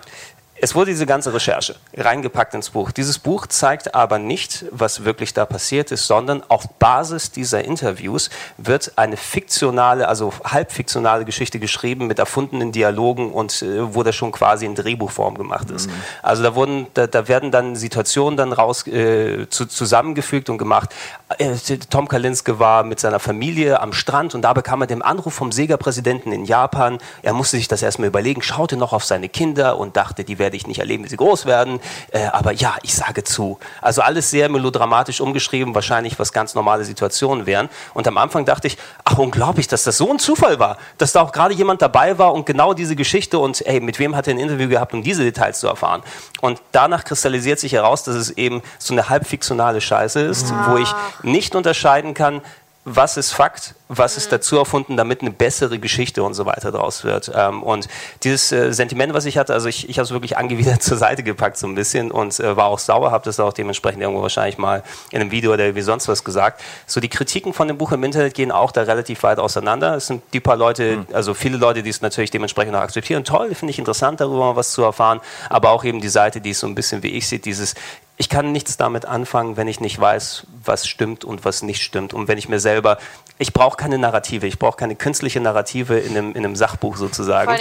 [0.64, 2.92] es wurde diese ganze Recherche reingepackt ins Buch.
[2.92, 8.30] Dieses Buch zeigt aber nicht, was wirklich da passiert ist, sondern auf Basis dieser Interviews
[8.58, 14.32] wird eine fiktionale, also halbfiktionale Geschichte geschrieben mit erfundenen Dialogen und äh, wo das schon
[14.32, 15.90] quasi in Drehbuchform gemacht ist.
[16.22, 20.94] Also da wurden, da, da werden dann Situationen dann raus äh, zu, zusammengefügt und gemacht.
[21.40, 21.56] Äh,
[21.90, 25.52] Tom Kalinske war mit seiner Familie am Strand und da bekam er den Anruf vom
[25.52, 27.00] Sega-Präsidenten in Japan.
[27.24, 30.58] Er musste sich das erstmal überlegen, schaute noch auf seine Kinder und dachte, die werde
[30.58, 31.80] ich nicht erleben, wie sie groß werden.
[32.12, 33.58] Äh, aber ja, ich sage zu.
[33.82, 37.70] Also alles sehr melodramatisch umgeschrieben, wahrscheinlich was ganz normale Situationen wären.
[37.94, 41.22] Und am Anfang dachte ich, ach unglaublich, dass das so ein Zufall war, dass da
[41.22, 44.34] auch gerade jemand dabei war und genau diese Geschichte und ey, mit wem hat er
[44.34, 46.04] ein Interview gehabt, um diese Details zu erfahren.
[46.42, 50.94] Und danach kristallisiert sich heraus, dass es eben so eine halbfiktionale Scheiße ist, wo ich
[51.24, 52.42] nicht unterscheiden kann,
[52.84, 57.04] was ist Fakt, was ist dazu erfunden, damit eine bessere Geschichte und so weiter draus
[57.04, 57.32] wird.
[57.36, 57.88] Ähm, und
[58.24, 61.22] dieses äh, Sentiment, was ich hatte, also ich, ich habe es wirklich angewidert zur Seite
[61.22, 64.58] gepackt so ein bisschen und äh, war auch sauer, habe das auch dementsprechend irgendwo wahrscheinlich
[64.58, 66.64] mal in einem Video oder wie sonst was gesagt.
[66.88, 69.96] So die Kritiken von dem Buch im Internet gehen auch da relativ weit auseinander.
[69.96, 73.24] Es sind die paar Leute, also viele Leute, die es natürlich dementsprechend auch akzeptieren.
[73.24, 75.22] Toll, finde ich interessant, darüber mal was zu erfahren.
[75.50, 77.76] Aber auch eben die Seite, die es so ein bisschen wie ich sieht, dieses
[78.22, 82.14] ich kann nichts damit anfangen, wenn ich nicht weiß, was stimmt und was nicht stimmt.
[82.14, 83.00] Und wenn ich mir selber,
[83.40, 87.52] ich brauche keine Narrative, ich brauche keine künstliche Narrative in einem, in einem Sachbuch sozusagen.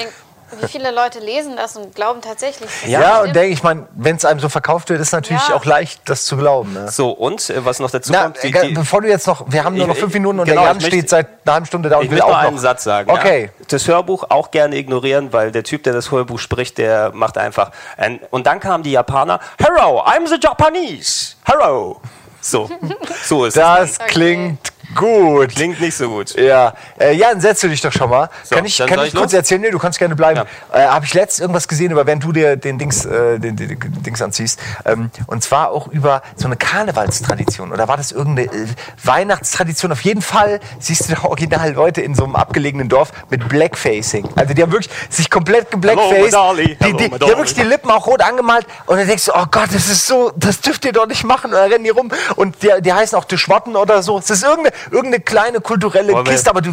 [0.61, 2.69] Wie viele Leute lesen das und glauben tatsächlich.
[2.83, 5.47] dass Ja, das und denke ich, mein, wenn es einem so verkauft wird, ist natürlich
[5.49, 5.55] Ja.
[5.55, 6.73] auch leicht, das zu glauben.
[6.73, 6.89] Ne?
[6.91, 9.45] So, und äh, was noch dazu Na, kommt, die, äh, die, bevor du jetzt noch,
[9.49, 11.67] wir haben nur noch Ich- fünf Minuten und genau, der Jan steht seit einer halben
[11.67, 12.49] Stunde da und ich will möchte auch noch.
[12.49, 13.11] einen Satz sagen.
[13.11, 13.51] Okay.
[13.59, 13.65] Ja.
[13.69, 17.71] Das Hörbuch auch gerne ignorieren, weil der Typ, der das Hörbuch spricht, der macht einfach.
[17.97, 19.41] ein- Und dann kamen die Japaner.
[19.59, 21.35] Hello, I'm the Japanese.
[21.45, 22.01] Hello.
[22.43, 22.71] So,
[23.25, 23.63] so ist es.
[23.63, 25.51] Das klingt gut.
[25.51, 26.35] Klingt nicht so gut.
[26.35, 28.29] Ja, äh, Jan, setz du dich doch schon mal.
[28.45, 29.61] So, kann ich, kann ich ich kurz erzählen?
[29.61, 30.43] Nee, du kannst gerne bleiben.
[30.73, 33.79] Äh, Habe ich letztens irgendwas gesehen, über wenn du dir den Dings, äh, den, den,
[33.79, 34.61] den Dings anziehst.
[34.85, 37.73] Ähm, und zwar auch über so eine Karnevalstradition.
[37.73, 38.67] Oder war das irgendeine äh,
[39.03, 39.93] Weihnachtstradition?
[39.93, 44.29] Auf jeden Fall siehst du da original Leute in so einem abgelegenen Dorf mit Blackfacing.
[44.37, 46.33] Also die haben wirklich sich komplett geblackfaced.
[46.33, 46.55] Hello.
[46.55, 48.67] Die, Hello, die, die haben wirklich die Lippen auch rot angemalt.
[48.87, 51.47] Und dann denkst du, oh Gott, das ist so, das dürft ihr doch nicht machen.
[51.47, 52.11] Und dann rennen die rum.
[52.37, 54.19] Und die, die heißen auch Tischwatten oder so.
[54.19, 56.73] Es ist irgendeine, irgendeine kleine kulturelle wir- Kiste, aber du,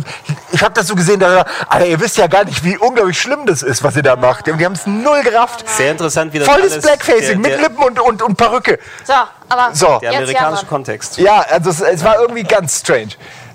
[0.52, 3.46] ich habe das so gesehen, da, Alter, ihr wisst ja gar nicht, wie unglaublich schlimm
[3.46, 4.48] das ist, was ihr da macht.
[4.48, 5.68] Die haben es null gerafft.
[5.70, 6.86] Sehr interessant, wie das Volles alles...
[6.86, 8.80] Blackfacing der, mit der, Lippen und, und, und Perücke.
[9.04, 9.14] So,
[9.50, 10.00] aber So.
[10.00, 11.18] der amerikanische ja, Kontext.
[11.18, 13.10] Ja, also es, es war irgendwie ganz strange.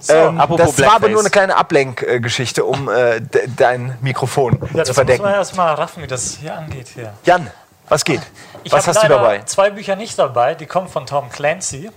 [0.09, 1.11] ähm, apropos das war aber Blackface.
[1.13, 5.23] nur eine kleine Ablenkgeschichte, um äh, de, dein Mikrofon Ja, zu das muss verdecken.
[5.23, 7.13] man erstmal raffen, wie das hier angeht hier.
[7.25, 7.51] Jan,
[7.89, 8.21] was geht?
[8.65, 9.43] Ich was habe hast du dabei?
[9.45, 11.91] zwei Bücher nicht dabei, die kommen von Tom Clancy.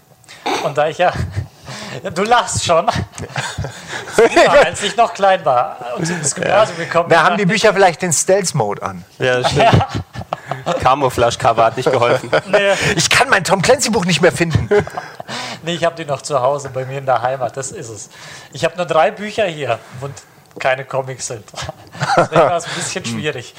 [0.64, 1.14] Und da ich ja.
[2.14, 2.88] Du lachst schon.
[4.16, 7.26] Früher, als ich noch klein war und ins Gymnasium gekommen Da bin.
[7.26, 9.04] haben die Bücher vielleicht den Stealth-Mode an.
[9.20, 9.86] Ja, das stimmt.
[10.82, 12.30] Camouflage-Cover hat nicht geholfen.
[12.48, 14.70] Nee, Ich kann mein Tom Clancy-Buch nicht mehr finden.
[15.64, 17.58] nee, ich habe die noch zu Hause bei mir in der Heimat.
[17.58, 18.10] Das ist es.
[18.54, 20.14] Ich habe nur drei Bücher hier und
[20.60, 21.44] keine Comics sind.
[22.16, 23.54] Deswegen war es ein bisschen schwierig.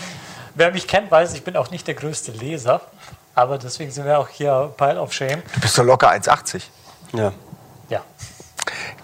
[0.55, 2.81] Wer mich kennt, weiß, ich bin auch nicht der größte Leser.
[3.35, 5.43] Aber deswegen sind wir auch hier Pile of Shame.
[5.55, 6.63] Du bist doch locker 1,80.
[7.13, 7.33] Ja.
[7.89, 8.03] Ja.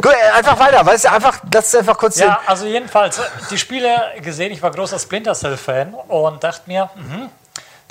[0.00, 0.84] Gut, äh, einfach weiter.
[0.84, 3.20] Weißt du, einfach, lass es einfach kurz Ja, also jedenfalls,
[3.50, 7.30] die Spiele gesehen, ich war großer Splinter Cell-Fan und dachte mir, mhm,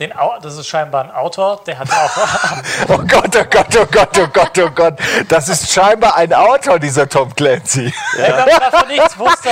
[0.02, 2.18] den Au das ist scheinbar ein Autor, der hat ja auch.
[2.90, 4.94] Oh Gott, oh Gott, oh Gott, oh Gott, oh Gott.
[5.30, 7.94] Das ist scheinbar ein Autor, dieser Tom Clancy.
[8.18, 9.50] Wenn man davon nichts wusste.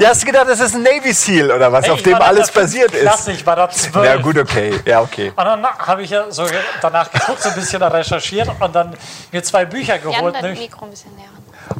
[0.00, 2.14] Ja, hast du gedacht, das ist ein Navy SEAL oder was, Hey, auf ich dem
[2.16, 3.38] alles basiert fünften Klasse, ist?
[3.40, 4.04] Ich war da zwölf.
[4.04, 4.78] Ja, gut, okay.
[4.84, 5.32] Ja, okay.
[5.34, 6.44] Und dann habe ich ja so
[6.80, 8.94] danach geguckt, so ein bisschen recherchiert und dann
[9.30, 10.42] mir zwei Bücher Jan, geholt.
[10.42, 11.26] nämlich- Mikro ein bisschen näher.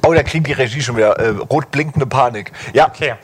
[0.06, 2.52] Oh, da kriegt die Regie schon wieder äh, rot blinkende Panik.
[2.72, 3.16] Ja, Okay.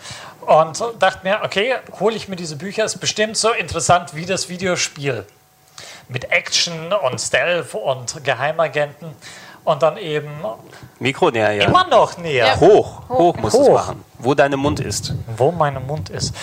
[0.49, 4.49] Und dachte mir, okay, hole ich mir diese Bücher, ist bestimmt so interessant wie das
[4.49, 5.27] Videospiel.
[6.09, 9.15] Mit Action und Stealth und Geheimagenten.
[9.65, 10.31] Und dann eben
[11.01, 11.65] Mikro näher, ja.
[11.67, 12.47] immer noch näher.
[12.47, 12.61] Ja.
[12.61, 13.75] Hoch, hoch musst du es Hoch.
[13.75, 14.05] machen.
[14.19, 15.13] Wo deine Mund ist.
[15.37, 16.35] wo mein Mund ist.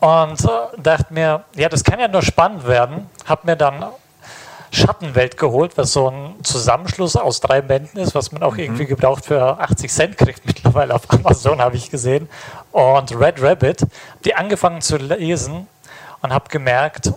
[0.00, 0.48] Und äh,
[0.78, 3.10] dachte mir, ja, das kann ja nur spannend werden.
[3.26, 3.84] Hab mir dann
[4.72, 9.24] Schattenwelt geholt, was so ein Zusammenschluss aus drei Bänden ist, was man auch irgendwie gebraucht
[9.24, 12.28] für 80 Cent kriegt mittlerweile auf Amazon, habe ich gesehen.
[12.70, 13.86] Und Red Rabbit,
[14.24, 15.66] die angefangen zu lesen
[16.22, 17.12] und habe gemerkt,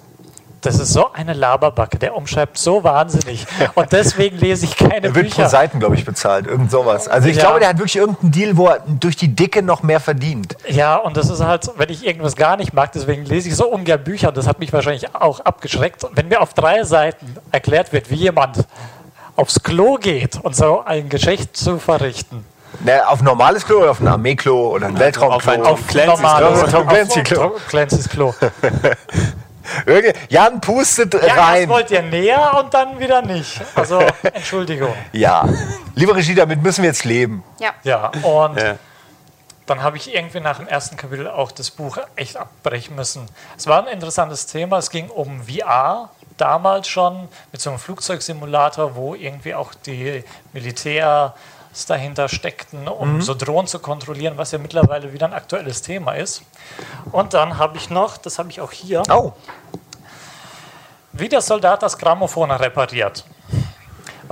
[0.66, 3.45] das ist so eine Laberbacke, der umschreibt so wahnsinnig.
[3.76, 5.49] Und deswegen lese ich keine er wird pro Bücher.
[5.49, 6.47] Seiten, glaube ich, bezahlt.
[6.47, 7.07] Irgend sowas.
[7.07, 7.43] Also ich Ja.
[7.43, 10.55] glaube, der hat wirklich irgendeinen Deal, wo er durch die Dicke noch mehr verdient.
[10.68, 13.68] Ja, und das ist halt, wenn ich irgendwas gar nicht mag, deswegen lese ich so
[13.68, 16.05] ungern Bücher und das hat mich wahrscheinlich auch abgeschreckt.
[16.14, 18.66] Wenn mir auf drei Seiten erklärt wird, wie jemand
[19.36, 22.45] aufs Klo geht und so ein Geschäft zu verrichten.
[22.80, 25.53] Ne, auf ein normales Klo oder auf ein Armeeklo oder ein auf ein Weltraumklo?
[25.64, 27.36] Tom Clancy's normales- Klo.
[27.49, 28.34] Tom Clancy's Klo.
[29.86, 31.70] Irgendwie- Jan pustet Ja, rein.
[31.70, 33.61] wollt ihr näher und dann wieder nicht.
[33.76, 33.99] Also,
[34.34, 34.93] Entschuldigung.
[35.11, 35.47] Ja.
[35.95, 37.43] Liebe Regie, damit müssen wir jetzt leben.
[37.59, 37.72] Ja.
[37.84, 38.76] Ja, und Ja.
[39.66, 43.26] dann habe ich irgendwie nach dem ersten Kapitel auch das Buch echt abbrechen müssen.
[43.57, 44.78] Es war ein interessantes Thema.
[44.78, 50.24] Es ging um VR damals schon mit so einem Flugzeugsimulator, wo irgendwie auch die
[51.74, 56.13] Militärs dahinter steckten, um so Drohnen zu kontrollieren, was ja mittlerweile wieder ein aktuelles Thema
[56.13, 56.43] ist.
[57.11, 59.34] Und dann habe ich noch, das habe ich auch hier, Oh.
[61.13, 63.24] wie der Soldat das Grammophon repariert.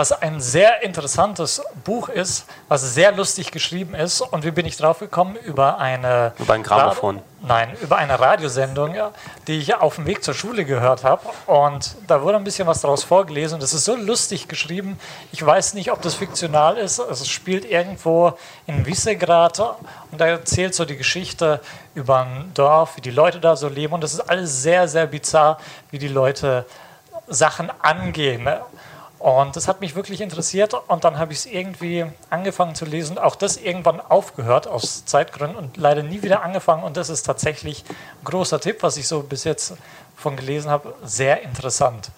[0.01, 4.21] Was ein sehr interessantes Buch ist, was sehr lustig geschrieben ist.
[4.21, 5.35] Und wie bin ich drauf gekommen?
[5.35, 6.33] Über eine.
[6.39, 7.17] Über ein Grammophon.
[7.17, 8.95] Ra- Nein, über eine Radiosendung,
[9.45, 11.21] die ich auf dem Weg zur Schule gehört habe.
[11.45, 13.53] Und da wurde ein bisschen was daraus vorgelesen.
[13.57, 14.99] Und das ist so lustig geschrieben.
[15.33, 16.97] Ich weiß nicht, ob das fiktional ist.
[16.97, 18.33] Es spielt irgendwo
[18.65, 19.59] in Visegrad.
[19.59, 21.59] Und da erzählt so die Geschichte
[21.93, 23.93] über ein Dorf, wie die Leute da so leben.
[23.93, 25.59] Und das ist alles sehr, sehr bizarr,
[25.91, 26.65] wie die Leute
[27.27, 28.49] Sachen angehen.
[29.21, 33.19] Und das hat mich wirklich interessiert und dann habe ich es irgendwie angefangen zu lesen,
[33.19, 37.85] auch das irgendwann aufgehört aus Zeitgründen und leider nie wieder angefangen und das ist tatsächlich
[37.87, 39.75] ein großer Tipp, was ich so bis jetzt
[40.15, 42.09] von gelesen habe, sehr interessant.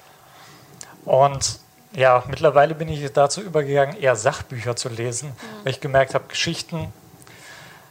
[1.04, 1.60] Und
[1.91, 5.34] ja, mittlerweile bin ich dazu übergegangen, eher Sachbücher zu lesen,
[5.64, 6.93] weil ich gemerkt habe, Geschichten,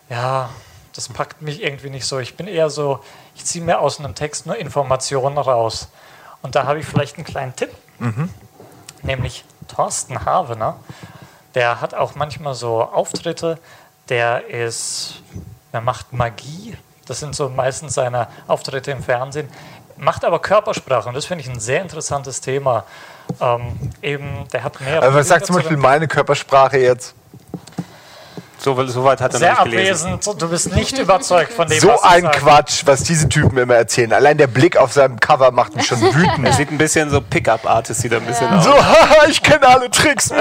[0.09, 0.49] ja,
[0.95, 2.19] das packt mich irgendwie nicht so.
[2.19, 3.01] Ich bin eher so,
[3.35, 5.89] ich ziehe mir aus einem Text nur Informationen raus.
[6.41, 7.71] Und da habe ich vielleicht einen kleinen Tipp
[9.03, 10.77] nämlich Thorsten Havener.
[11.55, 13.59] Der hat auch manchmal so Auftritte.
[14.09, 15.23] Der ist,
[15.73, 16.77] er macht Magie.
[17.07, 19.49] Das sind so meistens seine Auftritte im Fernsehen.
[19.97, 22.85] Macht aber Körpersprache und das finde ich ein sehr interessantes Thema.
[23.41, 25.03] Ähm, eben, der hat mehrere.
[25.03, 27.15] Also was sagt zum zu Beispiel meine Körpersprache jetzt?
[28.63, 30.13] So, so weit hat er Sehr noch nicht gelesen.
[30.15, 30.41] abwesend.
[30.43, 32.31] Du bist nicht überzeugt von dem, So was ein.
[32.31, 34.13] Quatsch, was diese Typen immer erzählen.
[34.13, 36.47] Allein der Blick auf seinem Cover macht mich schon wütend.
[36.47, 38.65] Er sieht ein bisschen so Pickup-Artist, sieht er ein bisschen aus.
[38.65, 40.31] So, haha, ich kenne alle Tricks.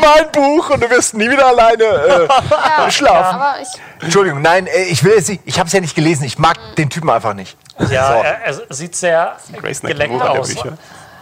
[0.00, 3.40] mein Buch und du wirst nie wieder alleine äh, schlafen.
[3.40, 3.68] Aber ich,
[4.02, 5.42] Entschuldigung, nein, äh, ich will es nicht.
[5.44, 6.24] Ich habe es ja nicht gelesen.
[6.24, 7.56] Ich mag den Typen einfach nicht.
[7.90, 8.22] Ja, So.
[8.24, 10.48] er, er sieht sehr Grace geleckt Nakamura der aus.
[10.48, 10.76] Bücher.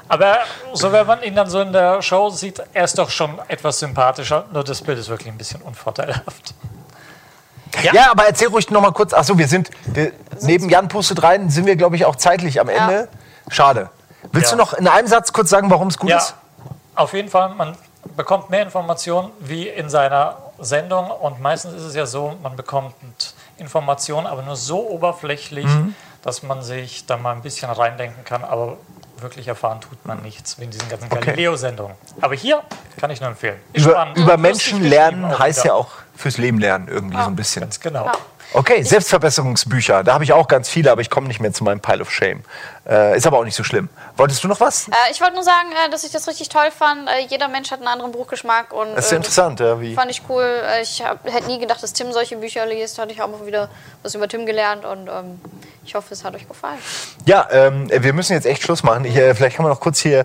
[0.08, 0.38] Aber
[0.74, 3.78] so, wenn man ihn dann so in der Show sieht, er ist doch schon etwas
[3.78, 4.44] sympathischer.
[4.52, 6.54] Nur das Bild ist wirklich ein bisschen unvorteilhaft.
[7.92, 9.12] Ja, aber erzähl ruhig noch mal kurz.
[9.12, 12.68] Achso, wir sind wir, neben Jan pustet rein, sind wir, glaube ich, auch zeitlich am
[12.68, 13.08] Ende.
[13.48, 13.90] Schade.
[14.32, 14.56] Willst Ja.
[14.56, 16.34] du noch in einem Satz kurz sagen, warum es gut Ja, ist?
[16.94, 17.50] auf jeden Fall.
[17.50, 17.76] Man
[18.16, 21.10] bekommt mehr Informationen wie in seiner Sendung.
[21.10, 22.94] Und meistens ist es ja so, man bekommt
[23.56, 25.94] Informationen, aber nur so oberflächlich, Mhm.
[26.22, 28.44] dass man sich da mal ein bisschen reindenken kann.
[28.44, 28.76] Aber
[29.20, 31.24] wirklich erfahren tut man nichts, wie in diesen ganzen Okay.
[31.26, 31.96] Galileo-Sendungen.
[32.20, 32.62] Aber hier
[32.98, 33.58] kann ich nur empfehlen.
[33.72, 34.16] Ist Über, spannend.
[34.18, 35.74] über Menschen lernen heißt wieder.
[35.74, 37.60] ja auch fürs Leben lernen irgendwie so ein bisschen.
[37.60, 38.06] Ganz genau.
[38.06, 38.12] Ja.
[38.52, 40.04] Okay, Selbstverbesserungsbücher.
[40.04, 42.10] Da habe ich auch ganz viele, aber ich komme nicht mehr zu meinem Pile of
[42.12, 42.42] Shame.
[42.86, 43.88] Äh, ist aber auch nicht so schlimm.
[44.16, 44.88] Wolltest du noch was?
[44.88, 47.08] Äh, ich wollte nur sagen, äh, dass ich das richtig toll fand.
[47.08, 49.94] Äh, jeder Mensch hat einen anderen Buchgeschmack und Das ist äh, interessant, ja, wie.
[49.94, 50.42] fand ich cool.
[50.42, 52.98] Äh, ich hab, hätte nie gedacht, dass Tim solche Bücher liest.
[52.98, 53.70] Hatte ich auch mal wieder
[54.02, 55.40] was über Tim gelernt und ähm,
[55.86, 56.78] ich hoffe, es hat euch gefallen.
[57.24, 59.04] Ja, ähm, wir müssen jetzt echt Schluss machen.
[59.04, 60.24] Ich, vielleicht kann man noch kurz hier,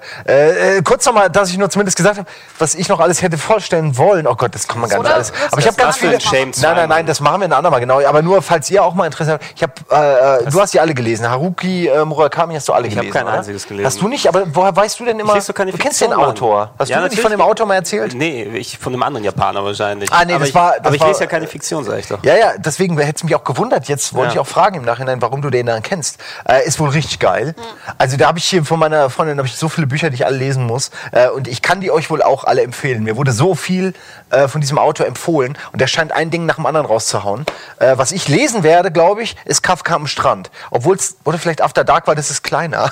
[0.86, 2.30] kurz nochmal, dass ich nur zumindest gesagt habe,
[2.60, 4.26] was ich noch alles hätte vorstellen wollen.
[4.26, 5.34] Oh Gott, das kann man gar nicht alles.
[5.52, 6.18] Aber ich habe ganz viele.
[6.32, 8.02] Nein, nein, nein, das machen wir ein andermal, genau.
[8.06, 9.46] Aber nur, falls ihr auch mal Interesse habt.
[9.56, 11.30] Ich äh, du hast die alle gelesen.
[11.30, 12.06] Haruki äh,
[12.50, 13.14] Murakami hast du alle Ich gelesen.
[13.14, 13.34] kein oder?
[13.34, 13.86] einziges gelesen.
[13.86, 14.28] Hast du nicht?
[14.28, 15.40] Aber woher weißt du denn immer?
[15.54, 16.14] keine du kennst den.
[16.14, 16.72] Autor.
[16.78, 17.42] Hast Ja, du nicht von dem.
[17.42, 18.14] Autor mal erzählt?
[18.16, 20.12] Nee, ich von einem anderen Japaner wahrscheinlich.
[20.12, 22.00] Ah, nee, aber das ich, war- das aber ich war- lese ja keine Fiktion, sag
[22.00, 22.24] ich doch.
[22.24, 23.88] Ja, ja, deswegen hätte es mich auch gewundert.
[23.88, 24.34] Jetzt wollte Ja.
[24.34, 26.20] ich auch fragen im Nachhinein, warum du den dann kennst.
[26.48, 27.56] Äh, ist wohl richtig geil.
[27.98, 30.38] Also da habe ich hier von meiner Freundin ich so viele Bücher, die ich alle
[30.38, 30.92] lesen muss.
[31.12, 33.04] Äh, und ich kann die euch wohl auch alle empfehlen.
[33.04, 33.94] Mir wurde so viel
[34.32, 37.46] äh, von diesem Autor empfohlen und der scheint ein Ding nach dem anderen rauszuhauen.
[37.80, 40.52] Äh, was ich lesen werde, glaube ich, ist Kafka am Strand.
[40.72, 42.92] Obwohl es, oder vielleicht After Dark, weil das ist kleiner.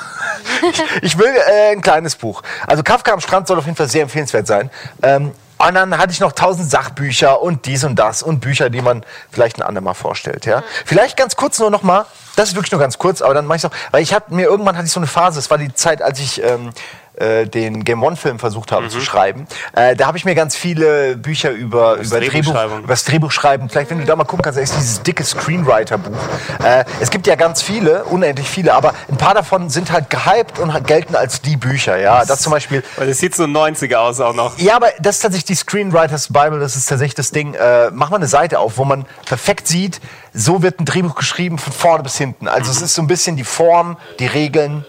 [0.72, 2.42] ich, ich will äh, ein kleines Buch.
[2.66, 4.70] Also Kafka am Strand soll auf jeden Fall sehr empfehlenswert sein.
[5.02, 8.82] Ähm, und dann hatte ich noch tausend Sachbücher und dies und das und Bücher, die
[8.82, 10.46] man vielleicht ein andermal vorstellt.
[10.46, 10.64] Ja?
[10.86, 13.58] Vielleicht ganz kurz nur noch mal, das ist wirklich nur ganz kurz, aber dann mache
[13.58, 15.74] ich auch, weil ich hatte mir irgendwann hatte ich so eine Phase, es war die
[15.74, 16.70] Zeit, als ich ähm,
[17.18, 19.48] äh, den Game One Film versucht habe zu schreiben.
[19.74, 23.70] Äh, da habe ich mir ganz viele Bücher über über Drehbuch, über das Drehbuch schreiben.
[23.70, 26.18] Vielleicht wenn du da mal gucken kannst, da ist dieses dicke Screenwriter-Buch.
[26.64, 30.60] Äh, es gibt ja ganz viele, unendlich viele, aber ein paar davon sind halt gehypt
[30.60, 31.98] und gelten als die Bücher.
[31.98, 34.58] Ja, das zum Beispiel Weil es sieht so 90er aus auch noch.
[34.58, 37.54] ja, aber das ist tatsächlich die Screenwriters Bible, das ist tatsächlich das Ding.
[37.54, 40.00] Äh, mach mal eine Seite auf, wo man perfekt sieht,
[40.34, 42.48] so wird ein Drehbuch geschrieben von vorne bis hinten.
[42.48, 44.86] Also es ist so ein bisschen die Form, die Regeln,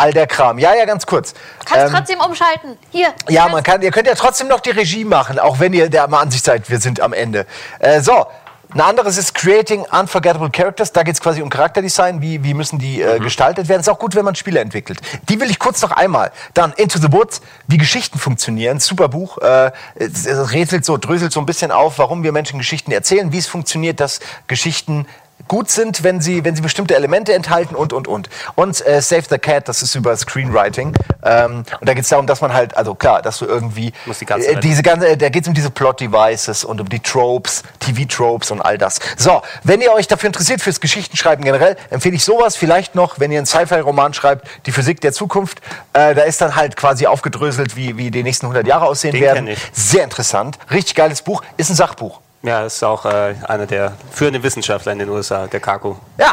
[0.00, 0.58] all der Kram.
[0.58, 1.34] Ja, ja, ganz kurz.
[1.64, 2.78] Kannst Ähm, trotzdem umschalten.
[2.90, 3.14] Hier.
[3.28, 6.12] ja, man kann, ihr könnt ja trotzdem noch die Regie machen, auch wenn ihr der
[6.12, 7.46] Ansicht seid, wir sind am Ende.
[7.78, 8.26] Äh, so,
[8.72, 10.92] ein anderes ist Creating Unforgettable Characters.
[10.92, 12.22] Da geht es quasi um Charakterdesign.
[12.22, 13.80] Wie, wie müssen die äh, gestaltet werden?
[13.80, 15.00] Ist auch gut, wenn man Spiele entwickelt.
[15.28, 16.30] Die will ich kurz noch einmal.
[16.54, 18.78] Dann Into the Woods, wie Geschichten funktionieren.
[18.78, 19.38] Super Buch.
[19.38, 23.32] Äh, es, es rätselt so, dröselt so ein bisschen auf, warum wir Menschen Geschichten erzählen,
[23.32, 25.06] wie es funktioniert, dass Geschichten
[25.48, 28.28] gut sind, wenn sie, wenn sie bestimmte Elemente enthalten und, und, und.
[28.54, 30.94] Und äh, Save the Cat, das ist über Screenwriting.
[31.22, 34.26] Ähm, und da geht es darum, dass man halt, also klar, dass du irgendwie die
[34.26, 38.50] ganze äh, diese ganze, da geht es um diese Plot-Devices und um die Tropes, TV-Tropes
[38.50, 38.98] und all das.
[39.16, 42.56] So, wenn ihr euch dafür interessiert, fürs Geschichtenschreiben generell, empfehle ich sowas.
[42.56, 45.60] Vielleicht noch, wenn ihr einen Sci-Fi-Roman schreibt, die Physik der Zukunft.
[45.92, 49.22] Äh, da ist dann halt quasi aufgedröselt, wie, wie die nächsten 100 Jahre aussehen Den
[49.22, 49.56] werden.
[49.72, 50.58] Sehr interessant.
[50.70, 51.42] Richtig geiles Buch.
[51.56, 52.20] Ist ein Sachbuch.
[52.42, 55.96] Ja, ist auch äh, einer der führenden Wissenschaftler in den USA, der Kaku.
[56.18, 56.32] Ja.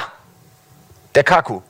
[1.16, 1.62] Der Kaku.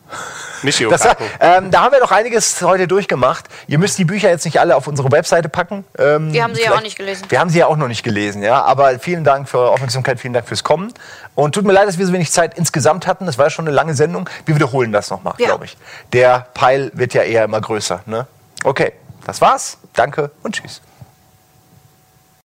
[0.61, 1.23] Michio Das, Kaku.
[1.39, 3.45] ähm, da haben wir doch einiges heute durchgemacht.
[3.67, 5.85] Ihr müsst die Bücher jetzt nicht alle auf unsere Webseite packen.
[5.97, 7.25] Ähm, Wir haben sie ja auch nicht gelesen.
[7.29, 8.61] Wir haben sie ja auch noch nicht gelesen, ja.
[8.63, 10.93] Aber vielen Dank für eure Aufmerksamkeit, vielen Dank fürs Kommen.
[11.33, 13.25] Und tut mir leid, dass wir so wenig Zeit insgesamt hatten.
[13.25, 14.29] Das war ja schon eine lange Sendung.
[14.45, 15.47] Wir wiederholen das nochmal, Ja.
[15.47, 15.77] glaube ich.
[16.11, 18.01] Der Pile wird ja eher immer größer.
[18.05, 18.27] Ne?
[18.65, 18.91] Okay,
[19.25, 19.77] das war's.
[19.93, 20.81] Danke und tschüss.